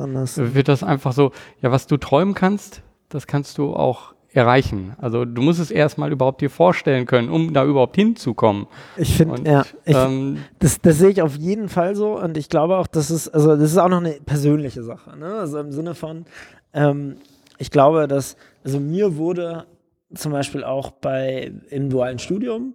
[0.54, 1.30] wird das einfach so,
[1.60, 2.80] ja, was du träumen kannst,
[3.10, 4.94] das kannst du auch erreichen.
[4.98, 8.66] Also du musst es erstmal überhaupt dir vorstellen können, um da überhaupt hinzukommen.
[8.96, 12.48] Ich finde, ja, ich, ähm, das, das sehe ich auf jeden Fall so und ich
[12.48, 15.16] glaube auch, das ist, also das ist auch noch eine persönliche Sache.
[15.16, 15.26] Ne?
[15.26, 16.24] Also im Sinne von,
[16.72, 17.16] ähm,
[17.58, 19.66] ich glaube, dass, also mir wurde
[20.14, 22.74] zum Beispiel auch bei im dualen Studium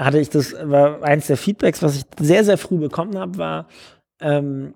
[0.00, 3.66] hatte ich das, war eins der Feedbacks, was ich sehr, sehr früh bekommen habe, war,
[4.20, 4.74] ähm,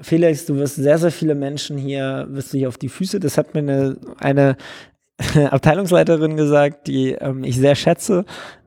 [0.00, 3.20] Felix, du wirst sehr, sehr viele Menschen hier, wirst du hier auf die Füße.
[3.20, 4.56] Das hat mir eine, eine
[5.50, 8.24] Abteilungsleiterin gesagt, die ähm, ich sehr schätze.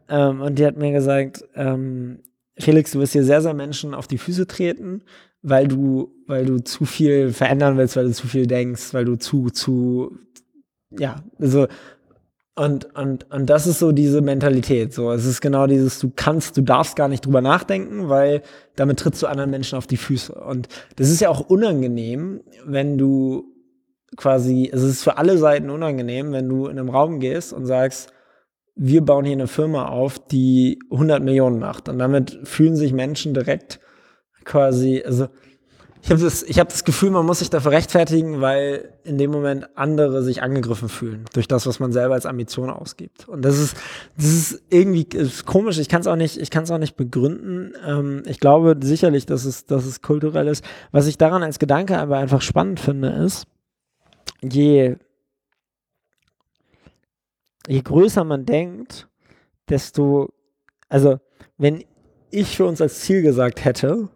[0.09, 2.19] Ähm, und die hat mir gesagt, ähm,
[2.57, 5.03] Felix, du wirst hier sehr, sehr Menschen auf die Füße treten,
[5.41, 9.15] weil du, weil du zu viel verändern willst, weil du zu viel denkst, weil du
[9.17, 10.17] zu, zu,
[10.91, 11.67] ja, also
[12.57, 14.93] und, und, und das ist so diese Mentalität.
[14.93, 18.43] So, es ist genau dieses, du kannst, du darfst gar nicht drüber nachdenken, weil
[18.77, 20.33] damit trittst du anderen Menschen auf die Füße.
[20.33, 23.54] Und das ist ja auch unangenehm, wenn du
[24.15, 28.11] quasi, es ist für alle Seiten unangenehm, wenn du in einem Raum gehst und sagst,
[28.75, 31.87] wir bauen hier eine Firma auf, die 100 Millionen macht.
[31.87, 33.79] Und damit fühlen sich Menschen direkt
[34.43, 35.27] quasi, also
[36.05, 39.31] ich habe das, ich hab das Gefühl, man muss sich dafür rechtfertigen, weil in dem
[39.31, 43.27] Moment andere sich angegriffen fühlen durch das, was man selber als Ambition ausgibt.
[43.27, 43.75] Und das ist,
[44.15, 45.79] das ist irgendwie ist komisch.
[45.79, 47.73] Ich kann es auch nicht, ich kann es auch nicht begründen.
[47.83, 50.63] Ähm, ich glaube sicherlich, dass es, dass es kulturell ist.
[50.91, 53.47] Was ich daran als Gedanke aber einfach spannend finde, ist,
[54.49, 54.97] je,
[57.67, 59.07] je größer man denkt,
[59.69, 60.29] desto,
[60.89, 61.19] also
[61.57, 61.83] wenn
[62.29, 64.09] ich für uns als Ziel gesagt hätte,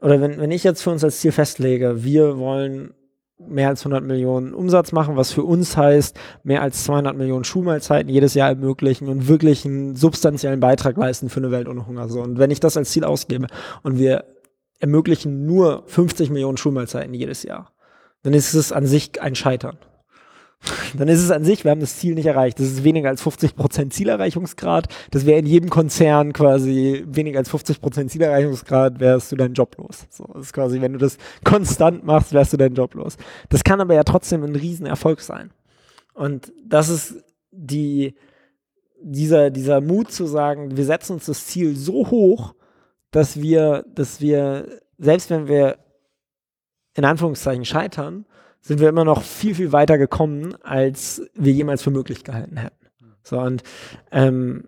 [0.00, 2.92] oder wenn, wenn ich jetzt für uns als Ziel festlege, wir wollen
[3.38, 8.10] mehr als 100 Millionen Umsatz machen, was für uns heißt, mehr als 200 Millionen Schulmahlzeiten
[8.10, 12.08] jedes Jahr ermöglichen und wirklich einen substanziellen Beitrag leisten für eine Welt ohne Hunger.
[12.08, 13.46] So, und wenn ich das als Ziel ausgebe
[13.82, 14.24] und wir
[14.78, 17.72] ermöglichen nur 50 Millionen Schulmahlzeiten jedes Jahr,
[18.26, 19.78] dann ist es an sich ein Scheitern
[20.96, 22.58] dann ist es an sich, wir haben das Ziel nicht erreicht.
[22.58, 24.88] Das ist weniger als 50% Zielerreichungsgrad.
[25.10, 30.06] Das wäre in jedem Konzern quasi weniger als 50% Zielerreichungsgrad, wärst du deinen Job los.
[30.10, 33.16] So, das ist quasi, wenn du das konstant machst, wärst du deinen Job los.
[33.48, 35.50] Das kann aber ja trotzdem ein Riesenerfolg sein.
[36.14, 38.14] Und das ist die,
[39.02, 42.54] dieser, dieser Mut zu sagen, wir setzen uns das Ziel so hoch,
[43.10, 45.78] dass wir, dass wir, selbst wenn wir
[46.96, 48.24] in Anführungszeichen scheitern,
[48.60, 52.86] sind wir immer noch viel, viel weiter gekommen, als wir jemals für möglich gehalten hätten.
[53.22, 53.62] So, und
[54.10, 54.64] ähm,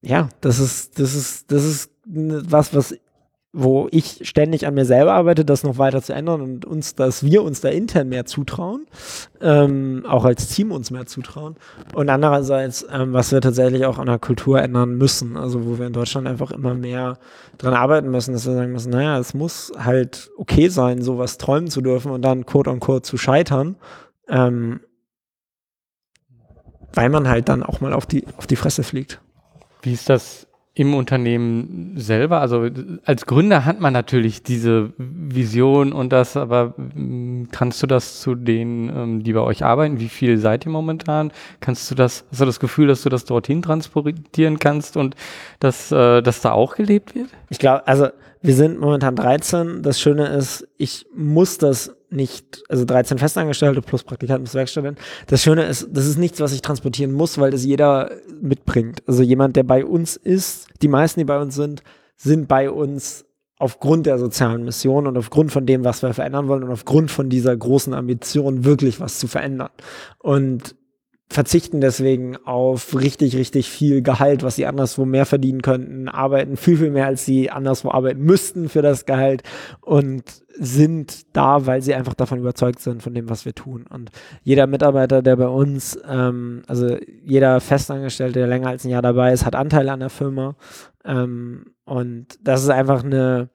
[0.00, 2.96] ja, das ist, das ist, das ist was, was
[3.54, 7.22] wo ich ständig an mir selber arbeite, das noch weiter zu ändern und uns, dass
[7.22, 8.86] wir uns da intern mehr zutrauen,
[9.42, 11.56] ähm, auch als Team uns mehr zutrauen.
[11.94, 15.86] Und andererseits, ähm, was wir tatsächlich auch an der Kultur ändern müssen, also wo wir
[15.86, 17.18] in Deutschland einfach immer mehr
[17.58, 21.68] dran arbeiten müssen, dass wir sagen müssen, naja, es muss halt okay sein, sowas träumen
[21.68, 23.76] zu dürfen und dann quote unquote zu scheitern,
[24.28, 24.80] ähm,
[26.94, 29.20] weil man halt dann auch mal auf die, auf die Fresse fliegt.
[29.82, 32.40] Wie ist das im Unternehmen selber?
[32.40, 32.68] Also
[33.04, 38.34] als Gründer hat man natürlich diese Vision und das, aber mm, kannst du das zu
[38.34, 40.00] denen, ähm, die bei euch arbeiten?
[40.00, 41.30] Wie viel seid ihr momentan?
[41.60, 45.14] Kannst du das, hast du das Gefühl, dass du das dorthin transportieren kannst und
[45.60, 47.28] dass, äh, dass da auch gelebt wird?
[47.50, 48.08] Ich glaube, also
[48.40, 49.82] wir sind momentan 13.
[49.82, 54.98] Das Schöne ist, ich muss das nicht, also 13 Festangestellte plus Praktikanten plus Werkstudent.
[55.26, 59.02] Das Schöne ist, das ist nichts, was ich transportieren muss, weil das jeder mitbringt.
[59.06, 61.82] Also jemand, der bei uns ist, die meisten, die bei uns sind,
[62.16, 63.24] sind bei uns
[63.58, 67.28] aufgrund der sozialen Mission und aufgrund von dem, was wir verändern wollen und aufgrund von
[67.28, 69.70] dieser großen Ambition, wirklich was zu verändern.
[70.18, 70.74] Und
[71.32, 76.76] verzichten deswegen auf richtig, richtig viel Gehalt, was sie anderswo mehr verdienen könnten, arbeiten viel,
[76.76, 79.42] viel mehr, als sie anderswo arbeiten müssten für das Gehalt
[79.80, 80.22] und
[80.58, 83.86] sind da, weil sie einfach davon überzeugt sind, von dem, was wir tun.
[83.88, 84.10] Und
[84.42, 89.32] jeder Mitarbeiter, der bei uns, ähm, also jeder Festangestellte, der länger als ein Jahr dabei
[89.32, 90.56] ist, hat Anteile an der Firma.
[91.04, 93.48] Ähm, und das ist einfach eine,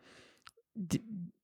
[0.73, 1.03] die,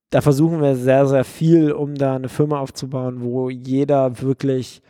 [0.09, 4.81] da versuchen wir sehr, sehr viel, um da eine Firma aufzubauen, wo jeder wirklich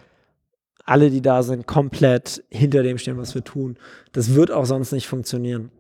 [0.85, 3.77] alle, die da sind, komplett hinter dem stehen, was wir tun.
[4.11, 5.71] Das wird auch sonst nicht funktionieren.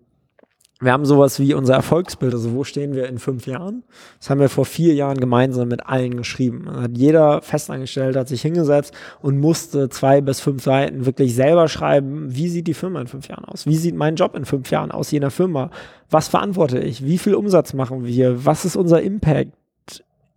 [0.83, 3.83] Wir haben sowas wie unser Erfolgsbild, also wo stehen wir in fünf Jahren?
[4.19, 6.69] Das haben wir vor vier Jahren gemeinsam mit allen geschrieben.
[6.69, 12.35] Hat jeder Festangestellte hat sich hingesetzt und musste zwei bis fünf Seiten wirklich selber schreiben,
[12.35, 13.65] wie sieht die Firma in fünf Jahren aus?
[13.65, 15.69] Wie sieht mein Job in fünf Jahren aus jener Firma?
[16.09, 17.05] Was verantworte ich?
[17.05, 18.45] Wie viel Umsatz machen wir?
[18.45, 19.53] Was ist unser Impact?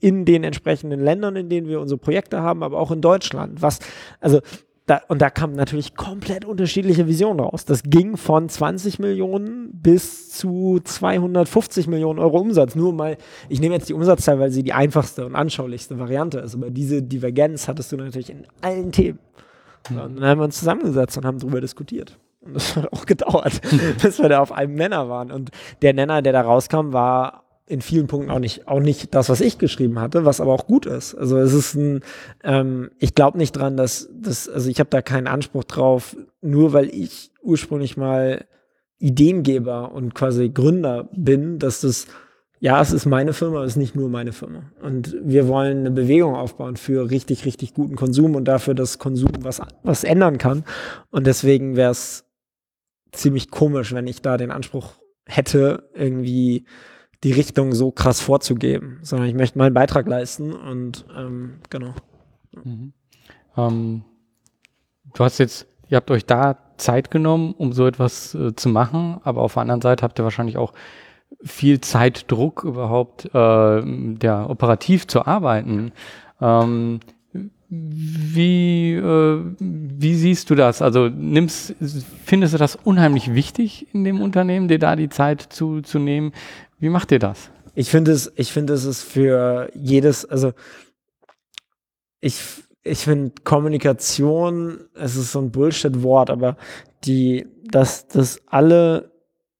[0.00, 3.62] In den entsprechenden Ländern, in denen wir unsere Projekte haben, aber auch in Deutschland.
[3.62, 3.78] Was,
[4.20, 4.40] also
[4.86, 7.64] da, und da kamen natürlich komplett unterschiedliche Visionen raus.
[7.64, 12.76] Das ging von 20 Millionen bis zu 250 Millionen Euro Umsatz.
[12.76, 13.16] Nur mal,
[13.48, 16.54] ich nehme jetzt die Umsatzzahl, weil sie die einfachste und anschaulichste Variante ist.
[16.54, 19.18] Aber diese Divergenz hattest du natürlich in allen Themen.
[19.90, 19.98] Mhm.
[19.98, 22.16] Und dann haben wir uns zusammengesetzt und haben darüber diskutiert.
[22.40, 23.60] Und das hat auch gedauert,
[24.02, 25.32] bis wir da auf einem Nenner waren.
[25.32, 25.50] Und
[25.82, 29.40] der Nenner, der da rauskam, war in vielen Punkten auch nicht, auch nicht das, was
[29.40, 31.14] ich geschrieben hatte, was aber auch gut ist.
[31.16, 32.00] Also es ist ein,
[32.44, 36.72] ähm, ich glaube nicht dran, dass das, also ich habe da keinen Anspruch drauf, nur
[36.72, 38.44] weil ich ursprünglich mal
[38.98, 42.06] Ideengeber und quasi Gründer bin, dass das,
[42.60, 44.70] ja, es ist meine Firma, es ist nicht nur meine Firma.
[44.80, 49.32] Und wir wollen eine Bewegung aufbauen für richtig, richtig guten Konsum und dafür, dass Konsum
[49.40, 50.64] was, was ändern kann.
[51.10, 52.24] Und deswegen wäre es
[53.10, 54.94] ziemlich komisch, wenn ich da den Anspruch
[55.26, 56.64] hätte, irgendwie
[57.26, 61.92] die Richtung so krass vorzugeben, sondern ich möchte meinen Beitrag leisten und ähm, genau.
[62.62, 62.92] Mhm.
[63.56, 64.04] Ähm,
[65.12, 69.20] du hast jetzt, ihr habt euch da Zeit genommen, um so etwas äh, zu machen,
[69.24, 70.72] aber auf der anderen Seite habt ihr wahrscheinlich auch
[71.42, 75.90] viel Zeitdruck überhaupt, äh, der operativ zu arbeiten.
[76.40, 77.00] Ähm,
[77.68, 80.80] wie, äh, wie siehst du das?
[80.80, 81.74] Also nimmst,
[82.24, 86.32] findest du das unheimlich wichtig in dem Unternehmen, dir da die Zeit zu, zu nehmen?
[86.78, 87.50] Wie macht ihr das?
[87.74, 90.52] Ich finde es, ich finde es ist für jedes, also
[92.20, 92.40] ich,
[92.82, 96.56] ich finde Kommunikation, es ist so ein Bullshit-Wort, aber
[97.04, 99.12] die, dass, dass alle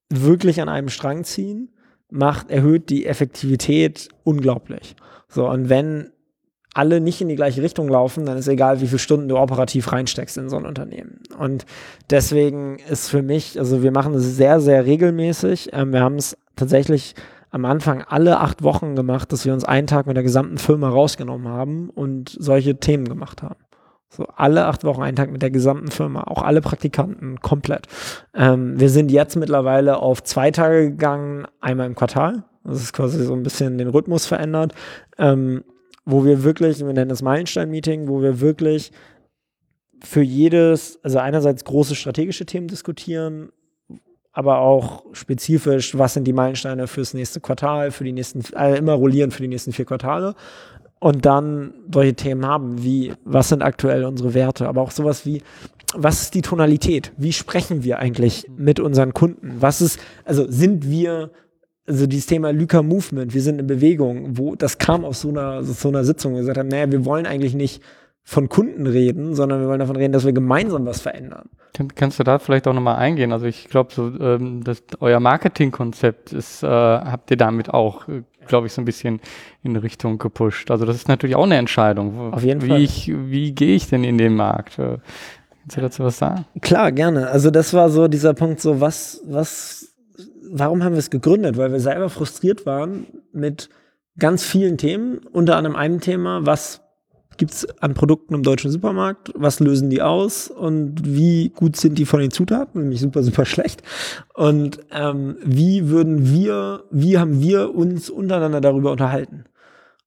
[0.09, 1.73] wirklich an einem Strang ziehen,
[2.09, 4.95] macht, erhöht die Effektivität unglaublich.
[5.27, 6.11] So, und wenn
[6.77, 9.91] alle nicht in die gleiche Richtung laufen, dann ist egal, wie viele Stunden du operativ
[9.91, 11.21] reinsteckst in so ein Unternehmen.
[11.39, 11.65] Und
[12.11, 15.69] deswegen ist für mich, also wir machen es sehr, sehr regelmäßig.
[15.73, 17.15] Ähm, wir haben es tatsächlich
[17.49, 20.89] am Anfang alle acht Wochen gemacht, dass wir uns einen Tag mit der gesamten Firma
[20.89, 23.59] rausgenommen haben und solche Themen gemacht haben.
[24.09, 27.87] So alle acht Wochen einen Tag mit der gesamten Firma, auch alle Praktikanten komplett.
[28.35, 32.43] Ähm, wir sind jetzt mittlerweile auf zwei Tage gegangen, einmal im Quartal.
[32.63, 34.73] Das ist quasi so ein bisschen den Rhythmus verändert.
[35.17, 35.63] Ähm,
[36.09, 38.91] wo wir wirklich, wir nennen das Meilenstein-Meeting, wo wir wirklich
[40.01, 43.49] für jedes, also einerseits große strategische Themen diskutieren,
[44.31, 48.93] aber auch spezifisch, was sind die Meilensteine fürs nächste Quartal, für die nächsten, also immer
[48.93, 50.33] rollieren für die nächsten vier Quartale.
[50.99, 55.41] und dann solche Themen haben wie, was sind aktuell unsere Werte, aber auch sowas wie,
[55.93, 57.11] was ist die Tonalität?
[57.17, 59.57] Wie sprechen wir eigentlich mit unseren Kunden?
[59.59, 61.31] Was ist, also sind wir,
[61.87, 65.63] also dieses Thema Lyca Movement, wir sind eine Bewegung, wo das kam aus so einer,
[65.63, 67.81] so einer Sitzung, wir gesagt haben, naja, wir wollen eigentlich nicht
[68.23, 71.47] von Kunden reden, sondern wir wollen davon reden, dass wir gemeinsam was verändern.
[71.73, 73.31] Kann, kannst du da vielleicht auch nochmal eingehen?
[73.31, 78.23] Also ich glaube, so ähm, das, euer Marketingkonzept ist, äh, habt ihr damit auch, äh,
[78.45, 79.21] glaube ich, so ein bisschen
[79.63, 80.71] in Richtung gepusht.
[80.71, 82.33] Also das ist natürlich auch eine Entscheidung.
[82.33, 82.81] Auf jeden wie Fall.
[82.81, 84.77] Ich, wie gehe ich denn in den Markt?
[84.77, 84.97] Äh,
[85.61, 86.45] kannst du dazu was sagen?
[86.59, 87.29] Klar, gerne.
[87.29, 89.76] Also das war so dieser Punkt, so was, was,
[90.51, 91.57] warum haben wir es gegründet?
[91.57, 93.69] Weil wir selber frustriert waren mit
[94.17, 96.81] ganz vielen Themen, unter anderem einem Thema, was
[97.37, 99.31] gibt es an Produkten im deutschen Supermarkt?
[99.35, 100.49] Was lösen die aus?
[100.49, 102.81] Und wie gut sind die von den Zutaten?
[102.81, 103.83] Nämlich super, super schlecht.
[104.33, 109.45] Und ähm, wie würden wir, wie haben wir uns untereinander darüber unterhalten?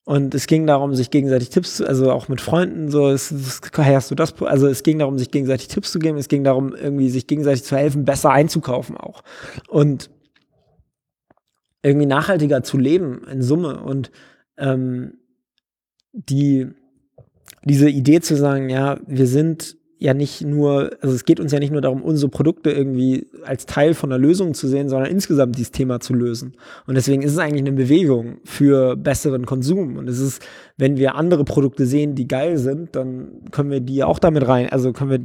[0.04, 3.60] Und es ging darum, sich gegenseitig Tipps, zu, also auch mit Freunden, so, es, es,
[3.76, 6.74] hast du das, also es ging darum, sich gegenseitig Tipps zu geben, es ging darum,
[6.74, 9.22] irgendwie sich gegenseitig zu helfen, besser einzukaufen auch.
[9.68, 10.10] Und
[11.82, 13.82] irgendwie nachhaltiger zu leben in Summe.
[13.82, 14.10] Und
[14.58, 15.14] ähm,
[16.12, 16.68] die,
[17.64, 21.58] diese Idee zu sagen, ja, wir sind ja nicht nur, also es geht uns ja
[21.58, 25.56] nicht nur darum, unsere Produkte irgendwie als Teil von der Lösung zu sehen, sondern insgesamt
[25.56, 26.56] dieses Thema zu lösen.
[26.86, 29.98] Und deswegen ist es eigentlich eine Bewegung für besseren Konsum.
[29.98, 30.42] Und es ist,
[30.78, 34.70] wenn wir andere Produkte sehen, die geil sind, dann können wir die auch damit rein,
[34.70, 35.20] also können wir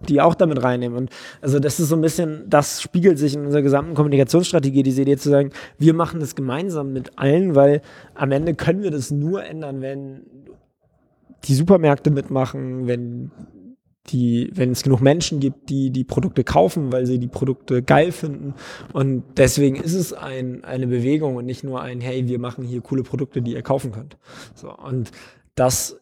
[0.00, 0.96] die auch damit reinnehmen.
[0.96, 5.02] Und also das ist so ein bisschen, das spiegelt sich in unserer gesamten Kommunikationsstrategie, diese
[5.02, 7.82] Idee zu sagen, wir machen das gemeinsam mit allen, weil
[8.14, 10.22] am Ende können wir das nur ändern, wenn
[11.44, 13.30] die Supermärkte mitmachen, wenn
[14.08, 18.12] die, wenn es genug Menschen gibt, die die Produkte kaufen, weil sie die Produkte geil
[18.12, 18.54] finden.
[18.92, 22.80] Und deswegen ist es ein, eine Bewegung und nicht nur ein, hey, wir machen hier
[22.80, 24.16] coole Produkte, die ihr kaufen könnt.
[24.54, 25.10] So, und
[25.54, 26.00] das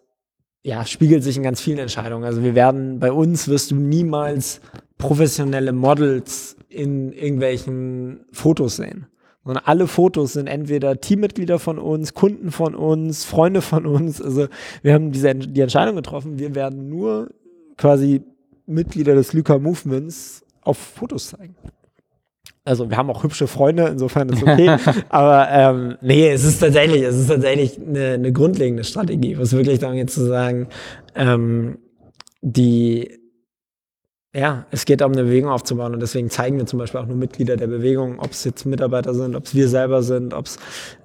[0.66, 2.24] ja, spiegelt sich in ganz vielen Entscheidungen.
[2.24, 4.60] Also wir werden, bei uns wirst du niemals
[4.98, 9.06] professionelle Models in irgendwelchen Fotos sehen.
[9.44, 14.20] Sondern alle Fotos sind entweder Teammitglieder von uns, Kunden von uns, Freunde von uns.
[14.20, 14.48] Also
[14.82, 17.30] wir haben diese, die Entscheidung getroffen, wir werden nur
[17.76, 18.22] quasi
[18.66, 21.54] Mitglieder des Lyca Movements auf Fotos zeigen.
[22.66, 24.76] Also wir haben auch hübsche Freunde, insofern ist okay.
[25.08, 29.78] Aber ähm, nee, es ist tatsächlich, es ist tatsächlich eine, eine grundlegende Strategie, was wirklich
[29.78, 30.68] darum geht zu sagen,
[31.14, 31.78] ähm,
[32.42, 33.10] die
[34.34, 37.16] ja, es geht darum, eine Bewegung aufzubauen und deswegen zeigen wir zum Beispiel auch nur
[37.16, 40.58] Mitglieder der Bewegung, ob es jetzt Mitarbeiter sind, ob es wir selber sind, ob es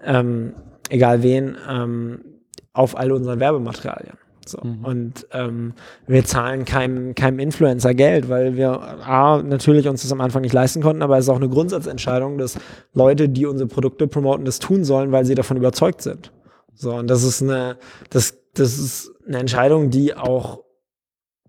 [0.04, 0.54] ähm,
[0.90, 2.20] egal wen, ähm,
[2.74, 4.18] auf all unseren Werbematerialien.
[4.52, 4.60] So.
[4.64, 4.86] Mhm.
[4.86, 5.74] Und ähm,
[6.08, 10.54] wir zahlen keinem, keinem Influencer Geld, weil wir A, natürlich uns das am Anfang nicht
[10.54, 12.58] leisten konnten, aber es ist auch eine Grundsatzentscheidung, dass
[12.94, 16.32] Leute, die unsere Produkte promoten, das tun sollen, weil sie davon überzeugt sind.
[16.74, 17.78] So, und das ist eine,
[18.10, 20.62] das, das ist eine Entscheidung, die auch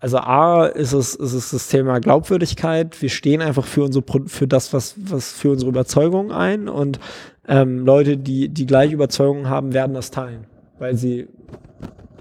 [0.02, 3.00] also A ist es, ist es das Thema Glaubwürdigkeit.
[3.00, 6.98] Wir stehen einfach für unsere für das, was, was für unsere Überzeugung ein und
[7.46, 10.46] ähm, Leute, die die gleiche Überzeugung haben, werden das teilen,
[10.80, 11.28] weil sie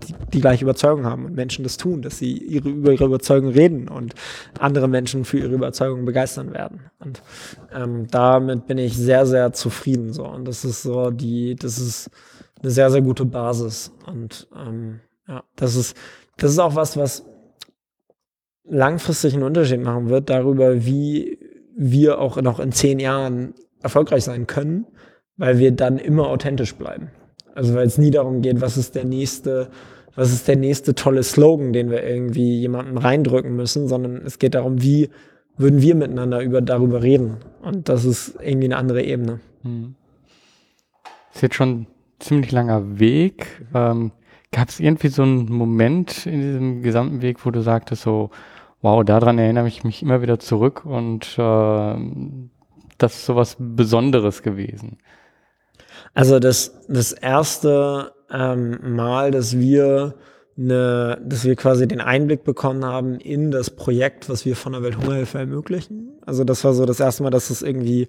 [0.08, 3.50] die, die gleiche Überzeugung haben und Menschen das tun, dass sie ihre, über ihre Überzeugung
[3.50, 4.14] reden und
[4.60, 6.82] andere Menschen für ihre Überzeugung begeistern werden.
[7.00, 7.22] Und
[7.74, 10.14] ähm, damit bin ich sehr, sehr zufrieden.
[10.14, 10.26] So.
[10.26, 12.10] Und das ist so die, das ist
[12.62, 13.92] eine sehr, sehr gute Basis.
[14.06, 15.96] Und ähm, ja, das ist,
[16.38, 17.26] das ist auch was, was
[18.64, 21.40] langfristig einen Unterschied machen wird darüber, wie
[21.76, 24.86] wir auch noch in zehn Jahren erfolgreich sein können,
[25.38, 27.10] weil wir dann immer authentisch bleiben.
[27.56, 29.70] Also weil es nie darum geht, was ist der nächste,
[30.16, 34.56] was ist der nächste tolle Slogan, den wir irgendwie jemandem reindrücken müssen, sondern es geht
[34.56, 35.10] darum, wie
[35.58, 37.38] würden wir miteinander über, darüber reden.
[37.62, 39.40] Und das ist irgendwie eine andere Ebene.
[39.64, 39.96] Hm.
[41.34, 41.88] Ist jetzt schon ein
[42.20, 43.46] ziemlich langer Weg.
[43.74, 44.12] Ähm,
[44.54, 48.32] Gab es irgendwie so einen Moment in diesem gesamten Weg, wo du sagtest so,
[48.82, 51.96] wow, daran erinnere ich mich immer wieder zurück und äh,
[52.98, 54.98] das ist sowas Besonderes gewesen.
[56.14, 60.16] Also das, das erste ähm, Mal, dass wir
[60.58, 64.84] eine, dass wir quasi den Einblick bekommen haben in das Projekt, was wir von der
[64.84, 66.20] Welthungerhilfe ermöglichen.
[66.26, 68.08] Also das war so das erste Mal, dass es irgendwie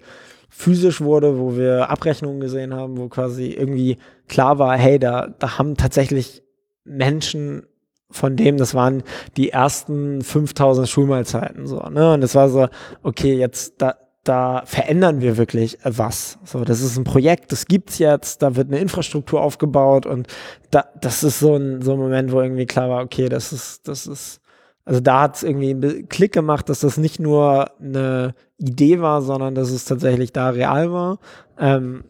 [0.49, 3.97] physisch wurde, wo wir Abrechnungen gesehen haben, wo quasi irgendwie
[4.27, 6.43] klar war, hey, da, da haben tatsächlich
[6.83, 7.65] Menschen
[8.11, 9.01] von dem, das waren
[9.35, 12.13] die ersten 5000 Schulmahlzeiten so, ne?
[12.13, 12.67] Und das war so,
[13.01, 16.37] okay, jetzt da da verändern wir wirklich was.
[16.45, 20.27] So, das ist ein Projekt, das gibt's jetzt, da wird eine Infrastruktur aufgebaut und
[20.71, 23.87] da, das ist so ein, so ein Moment, wo irgendwie klar war, okay, das ist,
[23.87, 24.39] das ist,
[24.85, 29.55] also da hat's irgendwie einen Klick gemacht, dass das nicht nur eine Idee war, sondern
[29.55, 31.19] dass es tatsächlich da real war.
[31.57, 32.05] Ähm,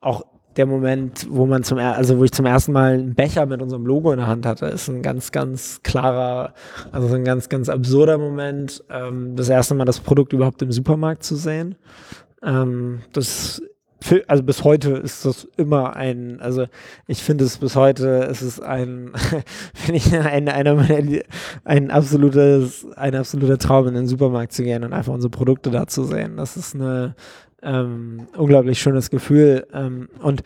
[0.00, 0.22] auch
[0.56, 3.86] der Moment, wo man zum, also wo ich zum ersten Mal einen Becher mit unserem
[3.86, 6.54] Logo in der Hand hatte, ist ein ganz, ganz klarer,
[6.92, 11.22] also ein ganz, ganz absurder Moment, ähm, das erste Mal das Produkt überhaupt im Supermarkt
[11.22, 11.76] zu sehen.
[12.42, 13.62] Ähm, das
[14.26, 16.66] also bis heute ist das immer ein, also
[17.06, 19.12] ich finde es bis heute, es ist ein,
[19.74, 21.22] finde ich ein, ein,
[21.64, 25.86] ein absolutes, ein absoluter Traum in den Supermarkt zu gehen und einfach unsere Produkte da
[25.86, 26.36] zu sehen.
[26.36, 27.14] Das ist eine
[27.64, 30.42] ähm, unglaublich schönes Gefühl ähm, und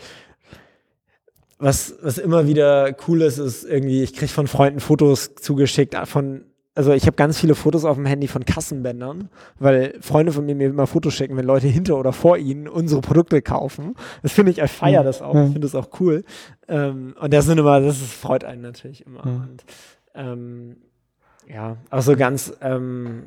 [1.58, 6.44] was, was immer wieder cool ist, ist irgendwie, ich kriege von Freunden Fotos zugeschickt von
[6.78, 10.54] also ich habe ganz viele Fotos auf dem Handy von Kassenbändern, weil Freunde von mir
[10.54, 13.96] mir immer Fotos schicken, wenn Leute hinter oder vor ihnen unsere Produkte kaufen.
[14.22, 16.22] Das finde ich, ich feiere das auch, ich finde das auch cool.
[16.68, 19.26] Ähm, und das sind immer, das ist, freut einen natürlich immer.
[19.26, 19.32] Ja.
[19.32, 19.64] Und,
[20.14, 20.76] ähm,
[21.52, 23.24] ja, auch so ganz, ähm,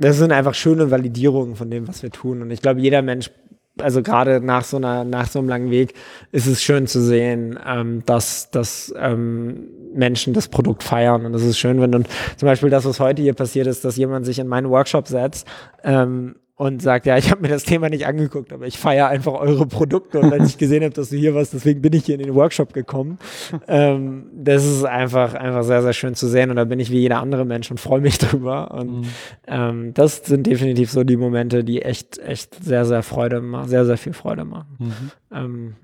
[0.00, 2.42] das sind einfach schöne Validierungen von dem, was wir tun.
[2.42, 3.30] Und ich glaube, jeder Mensch
[3.78, 5.94] also gerade nach so einer, nach so einem langen Weg
[6.32, 11.24] ist es schön zu sehen, ähm, dass, dass ähm, Menschen das Produkt feiern.
[11.24, 12.04] Und es ist schön, wenn dann
[12.36, 15.46] zum Beispiel das, was heute hier passiert ist, dass jemand sich in meinen Workshop setzt
[15.82, 19.32] ähm, und sagt, ja, ich habe mir das Thema nicht angeguckt, aber ich feiere einfach
[19.32, 22.16] eure Produkte und als ich gesehen habe, dass du hier warst, deswegen bin ich hier
[22.16, 23.18] in den Workshop gekommen.
[23.66, 26.98] Ähm, das ist einfach, einfach sehr, sehr schön zu sehen und da bin ich wie
[26.98, 28.72] jeder andere Mensch und freue mich drüber.
[28.72, 29.04] Und mhm.
[29.46, 33.86] ähm, das sind definitiv so die Momente, die echt, echt sehr, sehr Freude machen, sehr,
[33.86, 34.76] sehr viel Freude machen.
[34.78, 35.10] Mhm.
[35.32, 35.74] Ähm,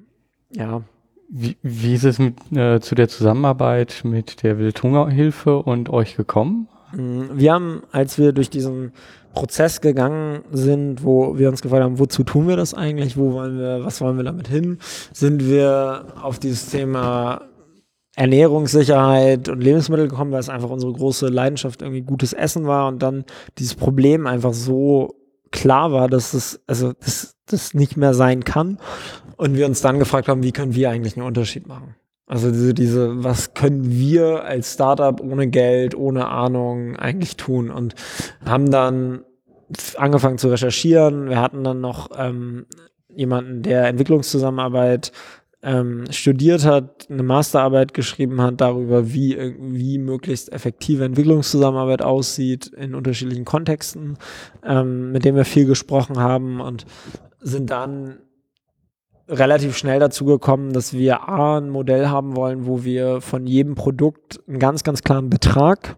[0.55, 0.83] ja.
[1.31, 6.69] Wie, wie ist es mit, äh, zu der Zusammenarbeit mit der Wildhungerhilfe und euch gekommen?
[6.97, 7.31] Mhm.
[7.35, 8.93] Wir haben, als wir durch diesen
[9.35, 13.59] Prozess gegangen sind, wo wir uns gefragt haben, wozu tun wir das eigentlich, wo wollen
[13.59, 14.79] wir, was wollen wir damit hin,
[15.13, 17.43] sind wir auf dieses Thema
[18.17, 23.03] Ernährungssicherheit und Lebensmittel gekommen, weil es einfach unsere große Leidenschaft irgendwie gutes Essen war und
[23.03, 23.25] dann
[23.59, 25.17] dieses Problem einfach so
[25.53, 28.79] klar war, dass es, also das, das nicht mehr sein kann
[29.37, 31.95] und wir uns dann gefragt haben, wie können wir eigentlich einen Unterschied machen?
[32.27, 37.71] Also diese, diese, was können wir als Startup ohne Geld, ohne Ahnung eigentlich tun?
[37.71, 37.95] Und
[38.45, 39.25] haben dann
[39.97, 41.29] angefangen zu recherchieren.
[41.29, 42.67] Wir hatten dann noch ähm,
[43.09, 45.13] jemanden, der Entwicklungszusammenarbeit
[45.63, 52.95] ähm, studiert hat, eine Masterarbeit geschrieben hat darüber, wie, wie möglichst effektive Entwicklungszusammenarbeit aussieht in
[52.95, 54.17] unterschiedlichen Kontexten,
[54.65, 56.87] ähm, mit dem wir viel gesprochen haben und
[57.41, 58.19] sind dann
[59.29, 63.75] relativ schnell dazu gekommen, dass wir A, ein Modell haben wollen, wo wir von jedem
[63.75, 65.97] Produkt einen ganz, ganz klaren Betrag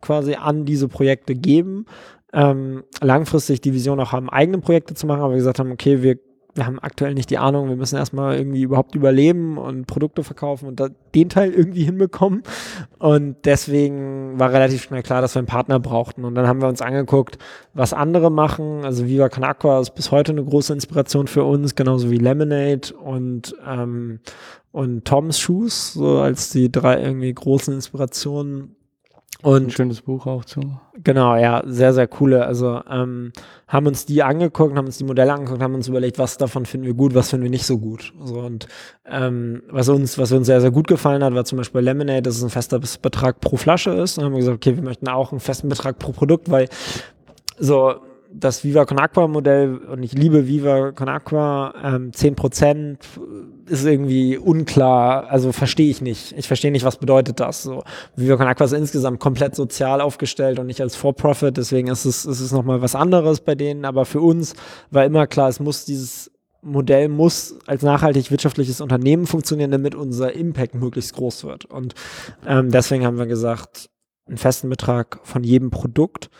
[0.00, 1.86] quasi an diese Projekte geben.
[2.32, 6.02] Ähm, langfristig die Vision auch haben, eigene Projekte zu machen, aber wir gesagt haben, okay,
[6.02, 6.18] wir
[6.54, 10.66] wir haben aktuell nicht die Ahnung, wir müssen erstmal irgendwie überhaupt überleben und Produkte verkaufen
[10.66, 10.82] und
[11.14, 12.42] den Teil irgendwie hinbekommen.
[12.98, 16.24] Und deswegen war relativ schnell klar, dass wir einen Partner brauchten.
[16.24, 17.38] Und dann haben wir uns angeguckt,
[17.72, 18.84] was andere machen.
[18.84, 22.92] Also Viva Con Aqua ist bis heute eine große Inspiration für uns, genauso wie Lemonade
[23.02, 24.20] und, ähm,
[24.72, 28.76] und Tom's Shoes, so als die drei irgendwie großen Inspirationen
[29.42, 30.60] und ein schönes Buch auch zu.
[31.02, 32.46] Genau, ja, sehr, sehr coole.
[32.46, 33.32] Also ähm,
[33.66, 36.86] haben uns die angeguckt, haben uns die Modelle angeguckt, haben uns überlegt, was davon finden
[36.86, 38.12] wir gut, was finden wir nicht so gut.
[38.22, 38.68] So, und
[39.04, 42.36] ähm, was uns, was uns sehr, sehr gut gefallen hat, war zum Beispiel Lemonade, dass
[42.36, 44.16] es ein fester Betrag pro Flasche ist.
[44.16, 46.68] Und dann haben wir gesagt, okay, wir möchten auch einen festen Betrag pro Produkt, weil
[47.58, 47.94] so
[48.34, 52.96] das Viva Con Aqua Modell und ich liebe Viva Con Aqua, ähm, 10%
[53.66, 56.32] ist irgendwie unklar, also verstehe ich nicht.
[56.36, 57.62] Ich verstehe nicht, was bedeutet das.
[57.62, 57.82] So,
[58.16, 62.24] Viva Con Aqua ist insgesamt komplett sozial aufgestellt und nicht als For-Profit, deswegen ist es,
[62.24, 64.54] ist es nochmal was anderes bei denen, aber für uns
[64.90, 66.30] war immer klar, es muss dieses
[66.62, 71.64] Modell muss als nachhaltig wirtschaftliches Unternehmen funktionieren, damit unser Impact möglichst groß wird.
[71.64, 71.94] Und
[72.46, 73.90] ähm, deswegen haben wir gesagt,
[74.26, 76.30] einen festen Betrag von jedem Produkt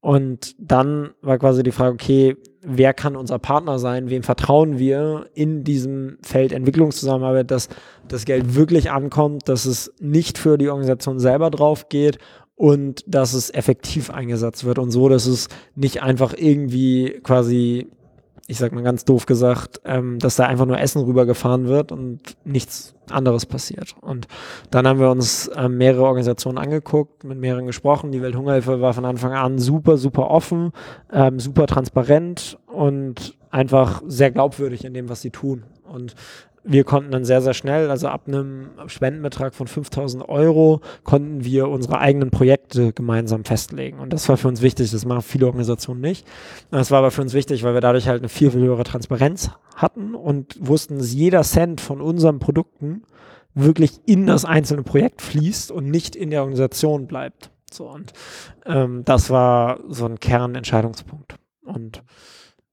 [0.00, 4.10] und dann war quasi die Frage, okay, wer kann unser Partner sein?
[4.10, 7.68] Wem vertrauen wir in diesem Feld Entwicklungszusammenarbeit, dass
[8.06, 12.18] das Geld wirklich ankommt, dass es nicht für die Organisation selber drauf geht
[12.54, 17.88] und dass es effektiv eingesetzt wird und so, dass es nicht einfach irgendwie quasi
[18.50, 22.18] ich sag mal ganz doof gesagt, ähm, dass da einfach nur Essen rübergefahren wird und
[22.44, 23.94] nichts anderes passiert.
[24.00, 24.26] Und
[24.70, 28.10] dann haben wir uns ähm, mehrere Organisationen angeguckt, mit mehreren gesprochen.
[28.10, 30.72] Die Welthungerhilfe war von Anfang an super, super offen,
[31.12, 35.64] ähm, super transparent und einfach sehr glaubwürdig in dem, was sie tun.
[35.84, 36.14] Und
[36.70, 41.68] wir konnten dann sehr, sehr schnell, also ab einem Spendenbetrag von 5000 Euro, konnten wir
[41.68, 43.98] unsere eigenen Projekte gemeinsam festlegen.
[43.98, 44.90] Und das war für uns wichtig.
[44.90, 46.26] Das machen viele Organisationen nicht.
[46.70, 49.50] Das war aber für uns wichtig, weil wir dadurch halt eine viel, viel höhere Transparenz
[49.76, 53.02] hatten und wussten, dass jeder Cent von unseren Produkten
[53.54, 57.50] wirklich in das einzelne Projekt fließt und nicht in der Organisation bleibt.
[57.72, 58.12] So und
[58.66, 61.36] ähm, das war so ein Kernentscheidungspunkt.
[61.64, 62.02] Und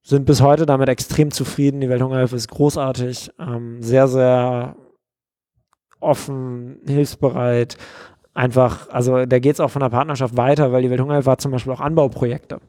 [0.05, 1.81] sind bis heute damit extrem zufrieden.
[1.81, 4.75] Die Welthungerhilfe ist großartig, ähm, sehr, sehr
[5.99, 7.75] offen, hilfsbereit.
[8.35, 11.51] Einfach, also da geht es auch von der Partnerschaft weiter, weil die Welthungerhilfe hat zum
[11.51, 12.59] Beispiel auch Anbauprojekte.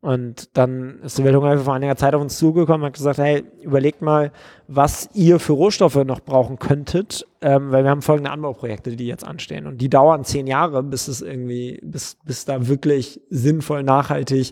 [0.00, 3.44] Und dann ist die Welthungerhilfe vor einiger Zeit auf uns zugekommen und hat gesagt, hey,
[3.60, 4.32] überlegt mal,
[4.66, 9.22] was ihr für Rohstoffe noch brauchen könntet, ähm, weil wir haben folgende Anbauprojekte, die jetzt
[9.22, 9.68] anstehen.
[9.68, 14.50] Und die dauern zehn Jahre, bis es irgendwie, bis, bis da wirklich sinnvoll, nachhaltig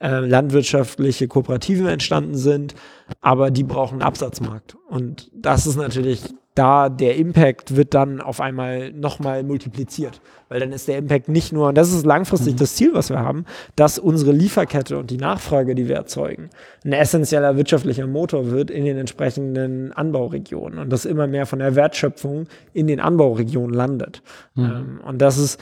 [0.00, 2.74] äh, landwirtschaftliche Kooperativen entstanden sind,
[3.20, 4.76] aber die brauchen einen Absatzmarkt.
[4.88, 6.22] Und das ist natürlich
[6.54, 10.20] da, der Impact wird dann auf einmal nochmal multipliziert.
[10.48, 12.58] Weil dann ist der Impact nicht nur, und das ist langfristig mhm.
[12.58, 13.44] das Ziel, was wir haben,
[13.76, 16.50] dass unsere Lieferkette und die Nachfrage, die wir erzeugen,
[16.84, 21.76] ein essentieller wirtschaftlicher Motor wird in den entsprechenden Anbauregionen und dass immer mehr von der
[21.76, 24.22] Wertschöpfung in den Anbauregionen landet.
[24.54, 24.64] Mhm.
[24.64, 25.60] Ähm, und das ist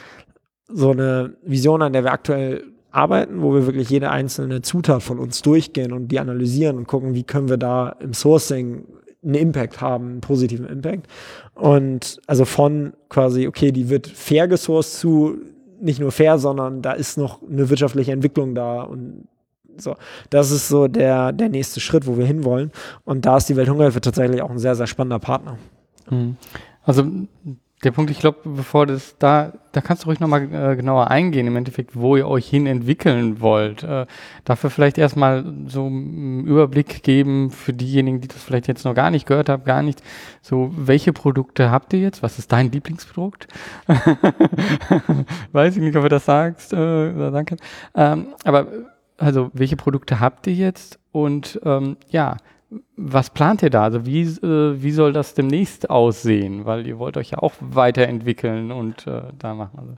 [0.68, 5.18] so eine Vision, an der wir aktuell arbeiten, wo wir wirklich jede einzelne Zutat von
[5.18, 8.84] uns durchgehen und die analysieren und gucken, wie können wir da im Sourcing
[9.22, 11.06] einen Impact haben, einen positiven Impact.
[11.54, 15.38] Und also von quasi, okay, die wird fair gesourced zu
[15.80, 19.28] nicht nur fair, sondern da ist noch eine wirtschaftliche Entwicklung da und
[19.76, 19.94] so.
[20.30, 22.72] Das ist so der, der nächste Schritt, wo wir hinwollen.
[23.04, 25.56] Und da ist die Welthungerhilfe tatsächlich auch ein sehr, sehr spannender Partner.
[26.10, 26.36] Mhm.
[26.82, 27.04] Also
[27.84, 31.46] der Punkt, ich glaube, bevor das da, da kannst du ruhig nochmal äh, genauer eingehen,
[31.46, 33.84] im Endeffekt, wo ihr euch hin entwickeln wollt.
[33.84, 34.06] Äh,
[34.44, 39.10] dafür vielleicht erstmal so einen Überblick geben für diejenigen, die das vielleicht jetzt noch gar
[39.10, 40.02] nicht gehört haben, gar nicht.
[40.42, 42.22] So, welche Produkte habt ihr jetzt?
[42.22, 43.46] Was ist dein Lieblingsprodukt?
[45.52, 47.62] Weiß ich nicht, ob du das sagst äh, kannst.
[47.94, 48.66] Ähm, aber
[49.18, 50.98] also, welche Produkte habt ihr jetzt?
[51.12, 52.36] Und ähm, ja,
[52.96, 53.84] was plant ihr da?
[53.84, 56.66] Also wie, äh, wie soll das demnächst aussehen?
[56.66, 59.78] Weil ihr wollt euch ja auch weiterentwickeln und äh, da machen.
[59.78, 59.94] Also.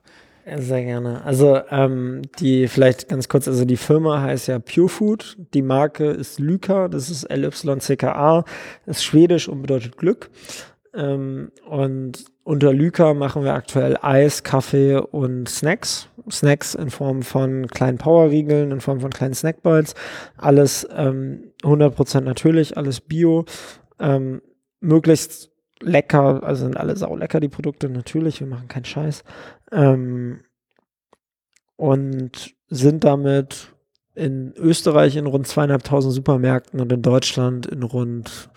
[0.56, 1.22] Sehr gerne.
[1.24, 6.10] Also ähm, die vielleicht ganz kurz, also die Firma heißt ja Pure Food, die Marke
[6.10, 8.44] ist Lyka, das ist LYCKA,
[8.86, 10.30] ist schwedisch und bedeutet Glück.
[10.94, 16.08] Ähm, und unter Lyka machen wir aktuell Eis, Kaffee und Snacks.
[16.30, 19.94] Snacks in Form von kleinen Powerriegeln, in Form von kleinen Snackballs.
[20.36, 23.44] Alles ähm, 100% natürlich, alles bio.
[23.98, 24.42] Ähm,
[24.80, 28.40] möglichst lecker, also sind alle sau lecker, die Produkte, natürlich.
[28.40, 29.24] Wir machen keinen Scheiß.
[29.72, 30.40] Ähm,
[31.76, 33.72] und sind damit
[34.14, 38.50] in Österreich in rund zweieinhalbtausend Supermärkten und in Deutschland in rund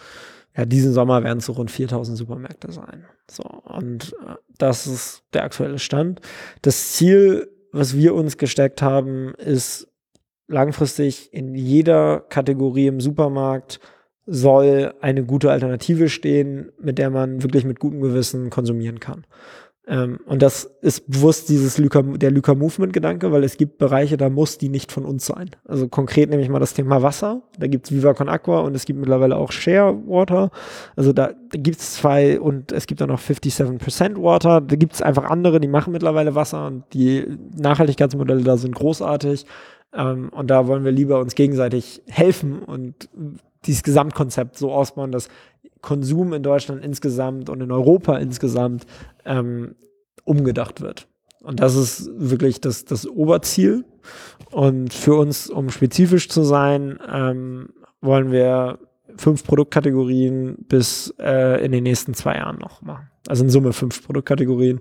[0.56, 3.06] ja, diesen Sommer werden es so rund 4000 Supermärkte sein.
[3.30, 6.22] So, und äh, das ist der aktuelle Stand.
[6.62, 9.88] Das Ziel, was wir uns gesteckt haben, ist
[10.47, 13.80] langfristig in jeder Kategorie im Supermarkt
[14.26, 19.26] soll eine gute Alternative stehen, mit der man wirklich mit gutem Gewissen konsumieren kann.
[19.86, 24.15] Ähm, und das ist bewusst dieses Lyca, der Lyca Movement Gedanke, weil es gibt Bereiche,
[24.15, 25.51] da muss die nicht von uns sein.
[25.65, 27.41] Also konkret nehme ich mal das Thema Wasser.
[27.59, 30.51] Da gibt es Viva Con Aqua und es gibt mittlerweile auch Share Water.
[30.95, 34.61] Also da, da gibt es zwei und es gibt auch noch 57% Water.
[34.61, 37.25] Da gibt es einfach andere, die machen mittlerweile Wasser und die
[37.57, 39.45] Nachhaltigkeitsmodelle da sind großartig.
[39.93, 43.09] Ähm, und da wollen wir lieber uns gegenseitig helfen und
[43.65, 45.29] dieses Gesamtkonzept so ausbauen, dass
[45.84, 48.88] Konsum in Deutschland insgesamt und in Europa insgesamt
[49.25, 49.75] ähm,
[50.23, 51.07] umgedacht wird.
[51.41, 53.86] Und das ist wirklich das, das Oberziel.
[54.49, 57.69] Und für uns, um spezifisch zu sein, ähm,
[58.01, 58.79] wollen wir
[59.17, 63.09] fünf Produktkategorien bis äh, in den nächsten zwei Jahren noch machen.
[63.27, 64.79] Also in Summe fünf Produktkategorien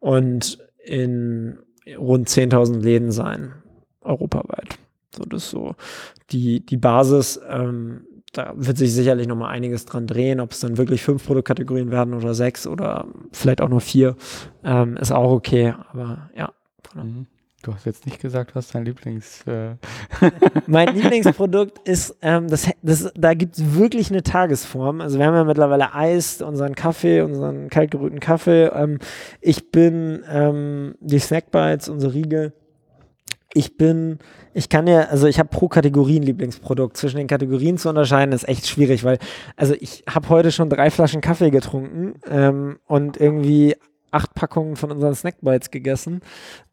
[0.00, 1.58] und in
[1.96, 3.54] rund 10.000 Läden sein,
[4.00, 4.78] europaweit.
[5.14, 5.74] So, das ist so
[6.30, 7.40] die, die Basis.
[7.48, 11.26] Ähm, da wird sich sicherlich noch mal einiges dran drehen, ob es dann wirklich fünf
[11.26, 14.16] Produktkategorien werden oder sechs oder vielleicht auch nur vier,
[14.64, 16.52] ähm, ist auch okay, aber ja.
[16.94, 17.26] Mhm.
[17.62, 19.46] Du hast jetzt nicht gesagt, was dein Lieblings...
[19.46, 19.74] Äh
[20.66, 25.02] mein Lieblingsprodukt ist, ähm, das, das, da gibt es wirklich eine Tagesform.
[25.02, 28.70] Also wir haben ja mittlerweile Eis, unseren Kaffee, unseren kaltgerührten Kaffee.
[28.74, 28.98] Ähm,
[29.42, 32.54] ich bin ähm, die Snackbites, unsere Riegel
[33.52, 34.18] ich bin,
[34.54, 36.96] ich kann ja, also ich habe pro Kategorie ein Lieblingsprodukt.
[36.96, 39.18] Zwischen den Kategorien zu unterscheiden ist echt schwierig, weil,
[39.56, 43.74] also ich habe heute schon drei Flaschen Kaffee getrunken ähm, und irgendwie
[44.12, 46.20] acht Packungen von unseren Snackbites gegessen.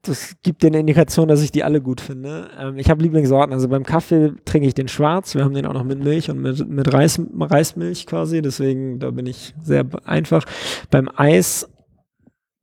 [0.01, 2.49] Das gibt dir eine Indikation, dass ich die alle gut finde.
[2.59, 3.53] Ähm, ich habe Lieblingssorten.
[3.53, 5.35] Also beim Kaffee trinke ich den schwarz.
[5.35, 8.41] Wir haben den auch noch mit Milch und mit, mit Reis, Reismilch quasi.
[8.41, 10.45] Deswegen, da bin ich sehr einfach.
[10.89, 11.67] Beim Eis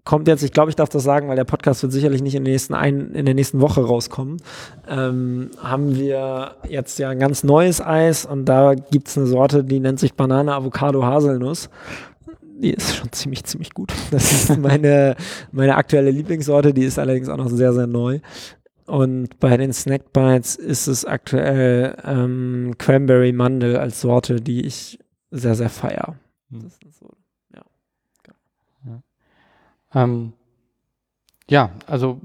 [0.05, 2.45] kommt jetzt, ich glaube, ich darf das sagen, weil der Podcast wird sicherlich nicht in
[2.45, 4.43] der nächsten, ein, in der nächsten Woche rauskommen,
[4.89, 9.81] ähm, haben wir jetzt ja ein ganz neues Eis und da gibt's eine Sorte, die
[9.81, 11.71] nennt sich Banane, Avocado, Haselnuss.
[12.57, 13.93] Die ist schon ziemlich, ziemlich gut.
[14.11, 15.17] Das ist meine,
[15.53, 18.21] meine aktuelle Lieblingssorte, die ist allerdings auch noch sehr, sehr neu.
[18.87, 24.99] Und bei den Snackbites ist es aktuell ähm, Cranberry Mandel als Sorte, die ich
[25.31, 26.17] sehr, sehr feier.
[26.51, 26.71] Hm.
[27.01, 27.11] So,
[27.55, 27.63] ja.
[28.87, 29.03] Ja.
[29.95, 30.33] Ähm,
[31.49, 32.21] ja, also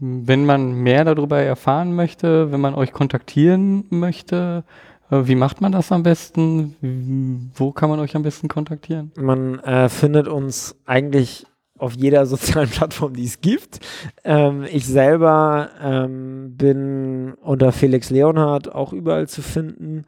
[0.00, 4.64] wenn man mehr darüber erfahren möchte, wenn man euch kontaktieren möchte,
[5.10, 7.50] äh, wie macht man das am besten?
[7.54, 9.12] Wo kann man euch am besten kontaktieren?
[9.16, 11.46] Man äh, findet uns eigentlich
[11.82, 13.80] auf jeder sozialen Plattform, die es gibt.
[14.24, 20.04] Ähm, ich selber ähm, bin unter Felix Leonhardt auch überall zu finden.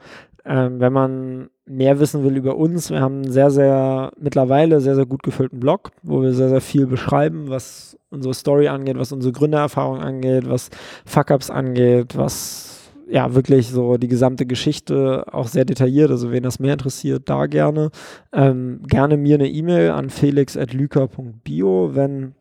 [0.47, 4.95] Ähm, wenn man mehr wissen will über uns, wir haben einen sehr, sehr, mittlerweile sehr,
[4.95, 9.13] sehr gut gefüllten Blog, wo wir sehr, sehr viel beschreiben, was unsere Story angeht, was
[9.13, 10.69] unsere Gründererfahrung angeht, was
[11.07, 12.84] Fuck-Ups angeht, was
[13.15, 16.11] ja, wirklich so die gesamte Geschichte auch sehr detailliert.
[16.11, 17.93] Also, wen das mehr interessiert, da gerne.
[18.33, 22.35] Ähm, gerne mir eine E-Mail an felix.lyka.bio, wenn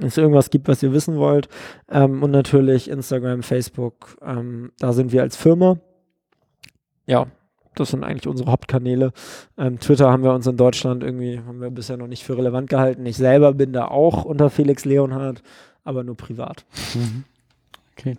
[0.00, 1.50] es irgendwas gibt, was ihr wissen wollt.
[1.90, 5.76] Ähm, und natürlich Instagram, Facebook, ähm, da sind wir als Firma.
[7.04, 7.26] Ja,
[7.74, 9.12] das sind eigentlich unsere Hauptkanäle.
[9.58, 12.70] Ähm, Twitter haben wir uns in Deutschland irgendwie, haben wir bisher noch nicht für relevant
[12.70, 13.04] gehalten.
[13.04, 15.42] Ich selber bin da auch unter Felix Leonhardt,
[15.84, 16.64] aber nur privat.
[16.94, 17.24] Mhm.
[17.92, 18.16] Okay.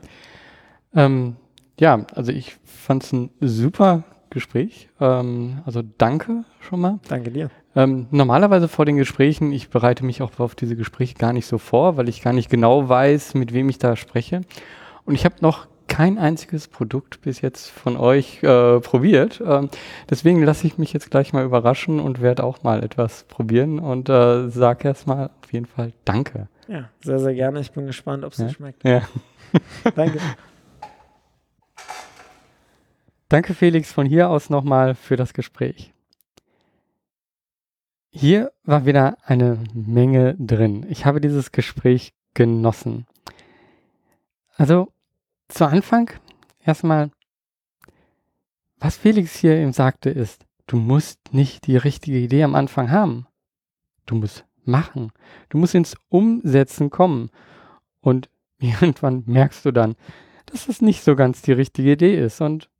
[0.94, 1.36] Ähm,
[1.80, 4.90] ja, also ich fand es ein super Gespräch.
[5.00, 7.00] Ähm, also danke schon mal.
[7.08, 7.50] Danke dir.
[7.76, 11.58] Ähm, normalerweise vor den Gesprächen, ich bereite mich auch auf diese Gespräche gar nicht so
[11.58, 14.42] vor, weil ich gar nicht genau weiß, mit wem ich da spreche.
[15.06, 19.42] Und ich habe noch kein einziges Produkt bis jetzt von euch äh, probiert.
[19.46, 19.70] Ähm,
[20.10, 24.08] deswegen lasse ich mich jetzt gleich mal überraschen und werde auch mal etwas probieren und
[24.08, 26.48] äh, sage erstmal auf jeden Fall Danke.
[26.68, 27.60] Ja, sehr, sehr gerne.
[27.60, 28.50] Ich bin gespannt, ob es ja?
[28.50, 28.84] schmeckt.
[28.84, 29.02] Ja.
[29.96, 30.20] Danke.
[33.30, 35.94] Danke, Felix, von hier aus nochmal für das Gespräch.
[38.10, 40.84] Hier war wieder eine Menge drin.
[40.90, 43.06] Ich habe dieses Gespräch genossen.
[44.56, 44.92] Also
[45.48, 46.10] zu Anfang
[46.66, 47.12] erstmal,
[48.78, 53.28] was Felix hier eben sagte, ist, du musst nicht die richtige Idee am Anfang haben.
[54.08, 55.12] Du musst machen.
[55.50, 57.30] Du musst ins Umsetzen kommen.
[58.02, 58.28] Und
[58.58, 59.96] irgendwann merkst du dann,
[60.48, 62.42] dass es nicht so ganz die richtige Idee ist.
[62.42, 62.72] Und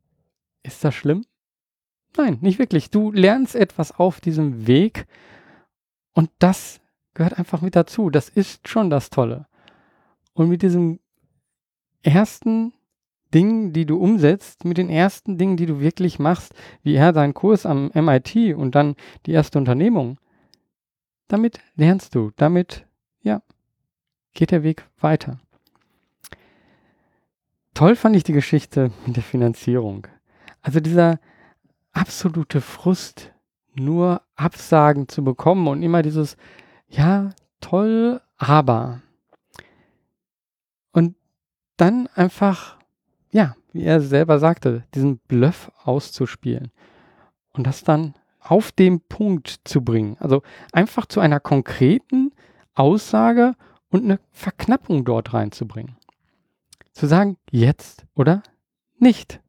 [0.64, 1.26] ist das schlimm?
[2.18, 2.90] Nein, nicht wirklich.
[2.90, 5.06] Du lernst etwas auf diesem Weg
[6.14, 6.82] und das
[7.14, 8.10] gehört einfach mit dazu.
[8.10, 9.48] Das ist schon das Tolle.
[10.34, 11.00] Und mit diesem
[12.02, 12.74] ersten
[13.34, 17.34] Ding, die du umsetzt, mit den ersten Dingen, die du wirklich machst, wie er seinen
[17.34, 18.96] Kurs am MIT und dann
[19.26, 20.20] die erste Unternehmung,
[21.28, 22.88] damit lernst du, damit,
[23.22, 23.42] ja,
[24.34, 25.40] geht der Weg weiter.
[27.76, 30.08] Toll fand ich die Geschichte mit der Finanzierung.
[30.70, 31.20] Also dieser
[31.94, 33.34] absolute Frust,
[33.74, 36.38] nur Absagen zu bekommen und immer dieses,
[36.88, 39.02] ja, toll, aber.
[40.92, 41.16] Und
[41.76, 42.78] dann einfach,
[43.32, 46.70] ja, wie er selber sagte, diesen Bluff auszuspielen
[47.54, 50.18] und das dann auf den Punkt zu bringen.
[50.20, 52.32] Also einfach zu einer konkreten
[52.76, 53.56] Aussage
[53.90, 55.98] und eine Verknappung dort reinzubringen.
[56.92, 58.44] Zu sagen, jetzt oder
[59.00, 59.42] nicht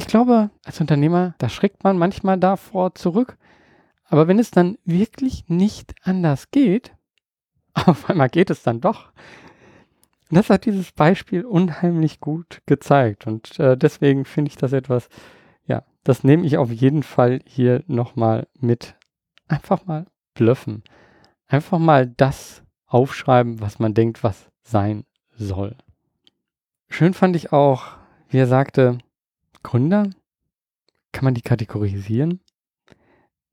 [0.00, 3.36] ich glaube, als Unternehmer, da schreckt man manchmal davor zurück.
[4.04, 6.96] Aber wenn es dann wirklich nicht anders geht,
[7.74, 9.12] auf einmal geht es dann doch.
[10.30, 13.26] Das hat dieses Beispiel unheimlich gut gezeigt.
[13.26, 15.10] Und äh, deswegen finde ich das etwas,
[15.66, 18.96] ja, das nehme ich auf jeden Fall hier nochmal mit.
[19.48, 20.82] Einfach mal blöffen.
[21.46, 25.04] Einfach mal das aufschreiben, was man denkt, was sein
[25.36, 25.76] soll.
[26.88, 27.98] Schön fand ich auch,
[28.30, 28.96] wie er sagte,
[29.62, 30.10] Gründer?
[31.12, 32.40] Kann man die kategorisieren?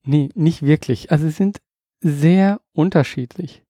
[0.03, 1.11] Nee, nicht wirklich.
[1.11, 1.61] Also sie sind
[1.99, 3.63] sehr unterschiedlich.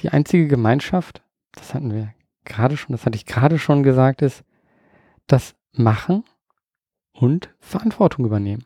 [0.00, 2.12] Die einzige Gemeinschaft, das hatten wir
[2.44, 4.44] gerade schon, das hatte ich gerade schon gesagt, ist
[5.26, 6.24] das Machen
[7.12, 8.64] und Verantwortung übernehmen.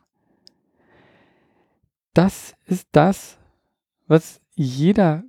[2.13, 3.37] Das ist das,
[4.07, 5.23] was jeder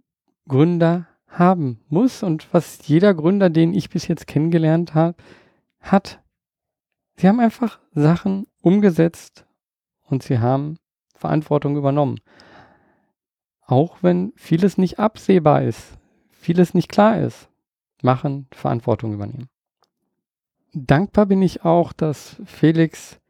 [0.48, 5.16] Gründer haben muss und was jeder Gründer, den ich bis jetzt kennengelernt habe,
[5.80, 6.21] hat.
[7.16, 9.46] Sie haben einfach Sachen umgesetzt
[10.04, 10.78] und sie haben
[11.14, 12.20] Verantwortung übernommen.
[13.64, 15.98] Auch wenn vieles nicht absehbar ist,
[16.30, 17.48] vieles nicht klar ist,
[18.02, 19.48] machen, Verantwortung übernehmen.
[20.74, 23.20] Dankbar bin ich auch, dass Felix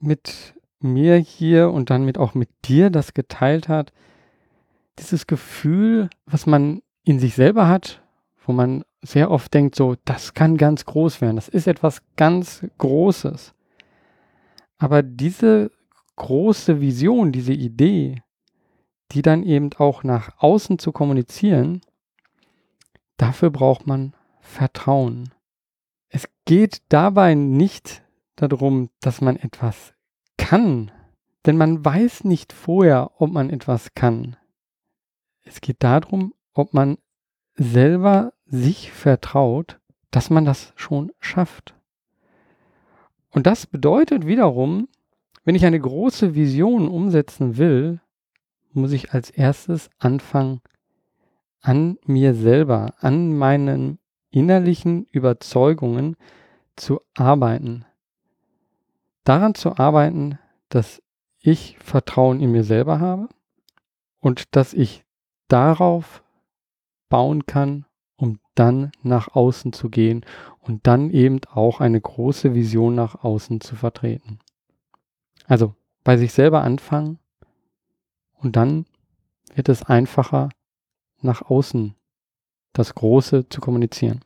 [0.00, 3.92] mit mir hier und dann mit auch mit dir das geteilt hat.
[4.98, 8.02] Dieses Gefühl, was man in sich selber hat,
[8.48, 12.66] wo man sehr oft denkt, so, das kann ganz groß werden, das ist etwas ganz
[12.78, 13.54] Großes.
[14.78, 15.70] Aber diese
[16.16, 18.22] große Vision, diese Idee,
[19.12, 21.82] die dann eben auch nach außen zu kommunizieren,
[23.18, 25.30] dafür braucht man Vertrauen.
[26.08, 28.02] Es geht dabei nicht
[28.36, 29.92] darum, dass man etwas
[30.38, 30.90] kann,
[31.44, 34.36] denn man weiß nicht vorher, ob man etwas kann.
[35.42, 36.96] Es geht darum, ob man
[37.54, 39.78] selber sich vertraut,
[40.10, 41.74] dass man das schon schafft.
[43.30, 44.88] Und das bedeutet wiederum,
[45.44, 48.00] wenn ich eine große Vision umsetzen will,
[48.72, 50.60] muss ich als erstes anfangen,
[51.60, 53.98] an mir selber, an meinen
[54.30, 56.16] innerlichen Überzeugungen
[56.76, 57.84] zu arbeiten.
[59.24, 60.38] Daran zu arbeiten,
[60.68, 61.02] dass
[61.40, 63.28] ich Vertrauen in mir selber habe
[64.20, 65.04] und dass ich
[65.48, 66.22] darauf
[67.08, 67.86] bauen kann,
[68.18, 70.26] um dann nach außen zu gehen
[70.60, 74.40] und dann eben auch eine große Vision nach außen zu vertreten.
[75.46, 77.18] Also bei sich selber anfangen
[78.34, 78.84] und dann
[79.54, 80.50] wird es einfacher,
[81.20, 81.94] nach außen
[82.72, 84.20] das Große zu kommunizieren.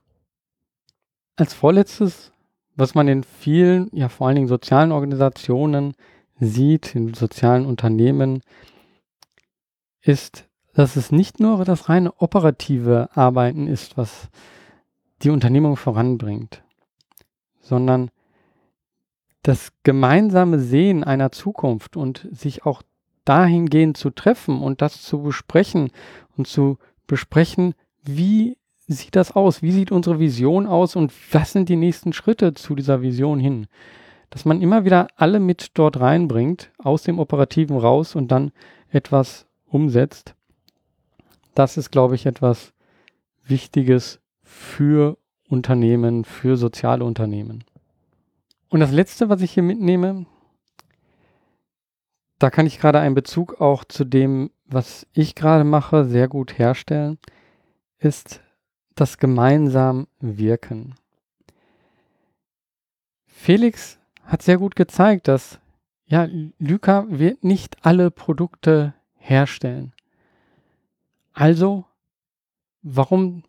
[1.37, 2.33] Als vorletztes,
[2.75, 5.95] was man in vielen, ja vor allen Dingen sozialen Organisationen
[6.41, 8.43] sieht, in sozialen Unternehmen,
[10.01, 14.29] ist, dass es nicht nur das reine operative Arbeiten ist, was
[15.23, 16.63] die Unternehmung voranbringt,
[17.61, 18.11] sondern
[19.43, 22.83] das gemeinsame Sehen einer Zukunft und sich auch
[23.25, 25.91] dahingehend zu treffen und das zu besprechen
[26.37, 28.57] und zu besprechen, wie
[28.89, 29.63] sieht das aus?
[29.63, 33.67] Wie sieht unsere Vision aus und was sind die nächsten Schritte zu dieser Vision hin?
[34.31, 38.53] Dass man immer wieder alle mit dort reinbringt, aus dem Operativen raus und dann
[38.89, 40.35] etwas umsetzt.
[41.55, 42.73] Das ist, glaube ich, etwas
[43.45, 47.65] Wichtiges für Unternehmen, für soziale Unternehmen.
[48.69, 50.27] Und das Letzte, was ich hier mitnehme,
[52.39, 56.59] da kann ich gerade einen Bezug auch zu dem, was ich gerade mache, sehr gut
[56.59, 57.19] herstellen,
[57.99, 58.41] ist
[58.95, 60.95] das gemeinsam Wirken.
[63.27, 65.61] Felix hat sehr gut gezeigt, dass
[66.07, 66.29] ja,
[66.59, 69.93] Lyka wird nicht alle Produkte herstellen.
[71.33, 71.85] Also,
[72.83, 73.45] warum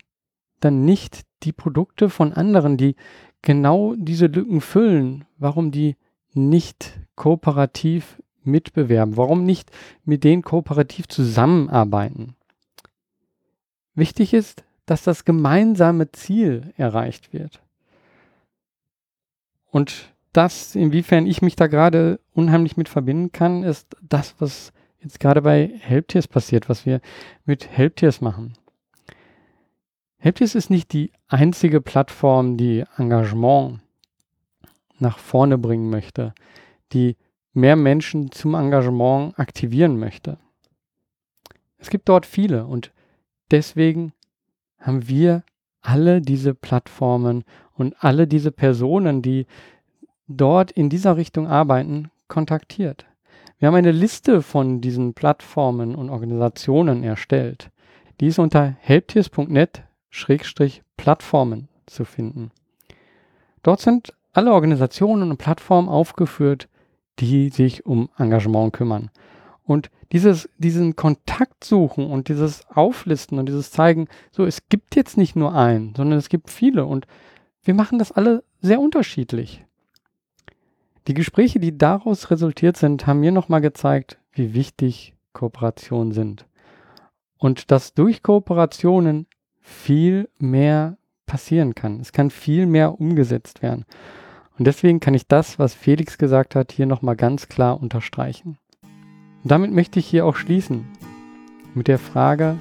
[0.59, 2.95] dann nicht die Produkte von anderen, die
[3.41, 5.97] genau diese Lücken füllen, warum die
[6.33, 9.17] nicht kooperativ mitbewerben?
[9.17, 9.71] Warum nicht
[10.05, 12.35] mit denen kooperativ zusammenarbeiten?
[13.95, 17.61] Wichtig ist, dass das gemeinsame Ziel erreicht wird.
[19.69, 24.73] Und das, inwiefern ich mich da gerade unheimlich mit verbinden kann, ist das, was
[25.03, 27.01] jetzt gerade bei Helptiers passiert, was wir
[27.45, 28.53] mit Helptiers machen.
[30.17, 33.81] Helptiers ist nicht die einzige Plattform, die Engagement
[34.99, 36.33] nach vorne bringen möchte,
[36.93, 37.17] die
[37.51, 40.37] mehr Menschen zum Engagement aktivieren möchte.
[41.77, 42.93] Es gibt dort viele und
[43.51, 44.13] deswegen
[44.79, 45.43] haben wir
[45.81, 47.43] alle diese Plattformen
[47.73, 49.45] und alle diese Personen, die
[50.27, 53.05] dort in dieser Richtung arbeiten, kontaktiert.
[53.63, 57.71] Wir haben eine Liste von diesen Plattformen und Organisationen erstellt.
[58.19, 62.51] Die ist unter helptiers.net-plattformen zu finden.
[63.61, 66.67] Dort sind alle Organisationen und Plattformen aufgeführt,
[67.19, 69.11] die sich um Engagement kümmern.
[69.63, 75.15] Und dieses, diesen Kontakt suchen und dieses Auflisten und dieses Zeigen, so es gibt jetzt
[75.15, 77.07] nicht nur einen, sondern es gibt viele und
[77.63, 79.63] wir machen das alle sehr unterschiedlich.
[81.07, 86.45] Die Gespräche, die daraus resultiert sind, haben mir nochmal gezeigt, wie wichtig Kooperationen sind.
[87.37, 89.27] Und dass durch Kooperationen
[89.59, 91.99] viel mehr passieren kann.
[91.99, 93.85] Es kann viel mehr umgesetzt werden.
[94.57, 98.57] Und deswegen kann ich das, was Felix gesagt hat, hier nochmal ganz klar unterstreichen.
[99.43, 100.85] Und damit möchte ich hier auch schließen.
[101.73, 102.57] Mit der Frage,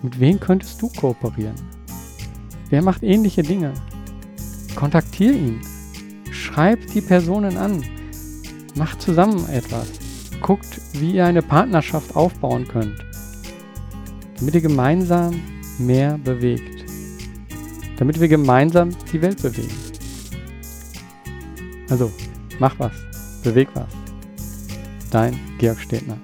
[0.00, 1.56] mit wem könntest du kooperieren?
[2.70, 3.74] Wer macht ähnliche Dinge?
[4.74, 5.60] Kontaktier ihn.
[6.32, 7.84] Schreib die Personen an.
[8.74, 9.86] Macht zusammen etwas.
[10.40, 13.04] Guckt, wie ihr eine Partnerschaft aufbauen könnt.
[14.38, 15.38] Damit ihr gemeinsam
[15.78, 16.84] mehr bewegt.
[17.98, 19.76] Damit wir gemeinsam die Welt bewegen.
[21.90, 22.10] Also,
[22.58, 22.92] mach was,
[23.44, 23.88] beweg was.
[25.10, 26.16] Dein Georg Stedner.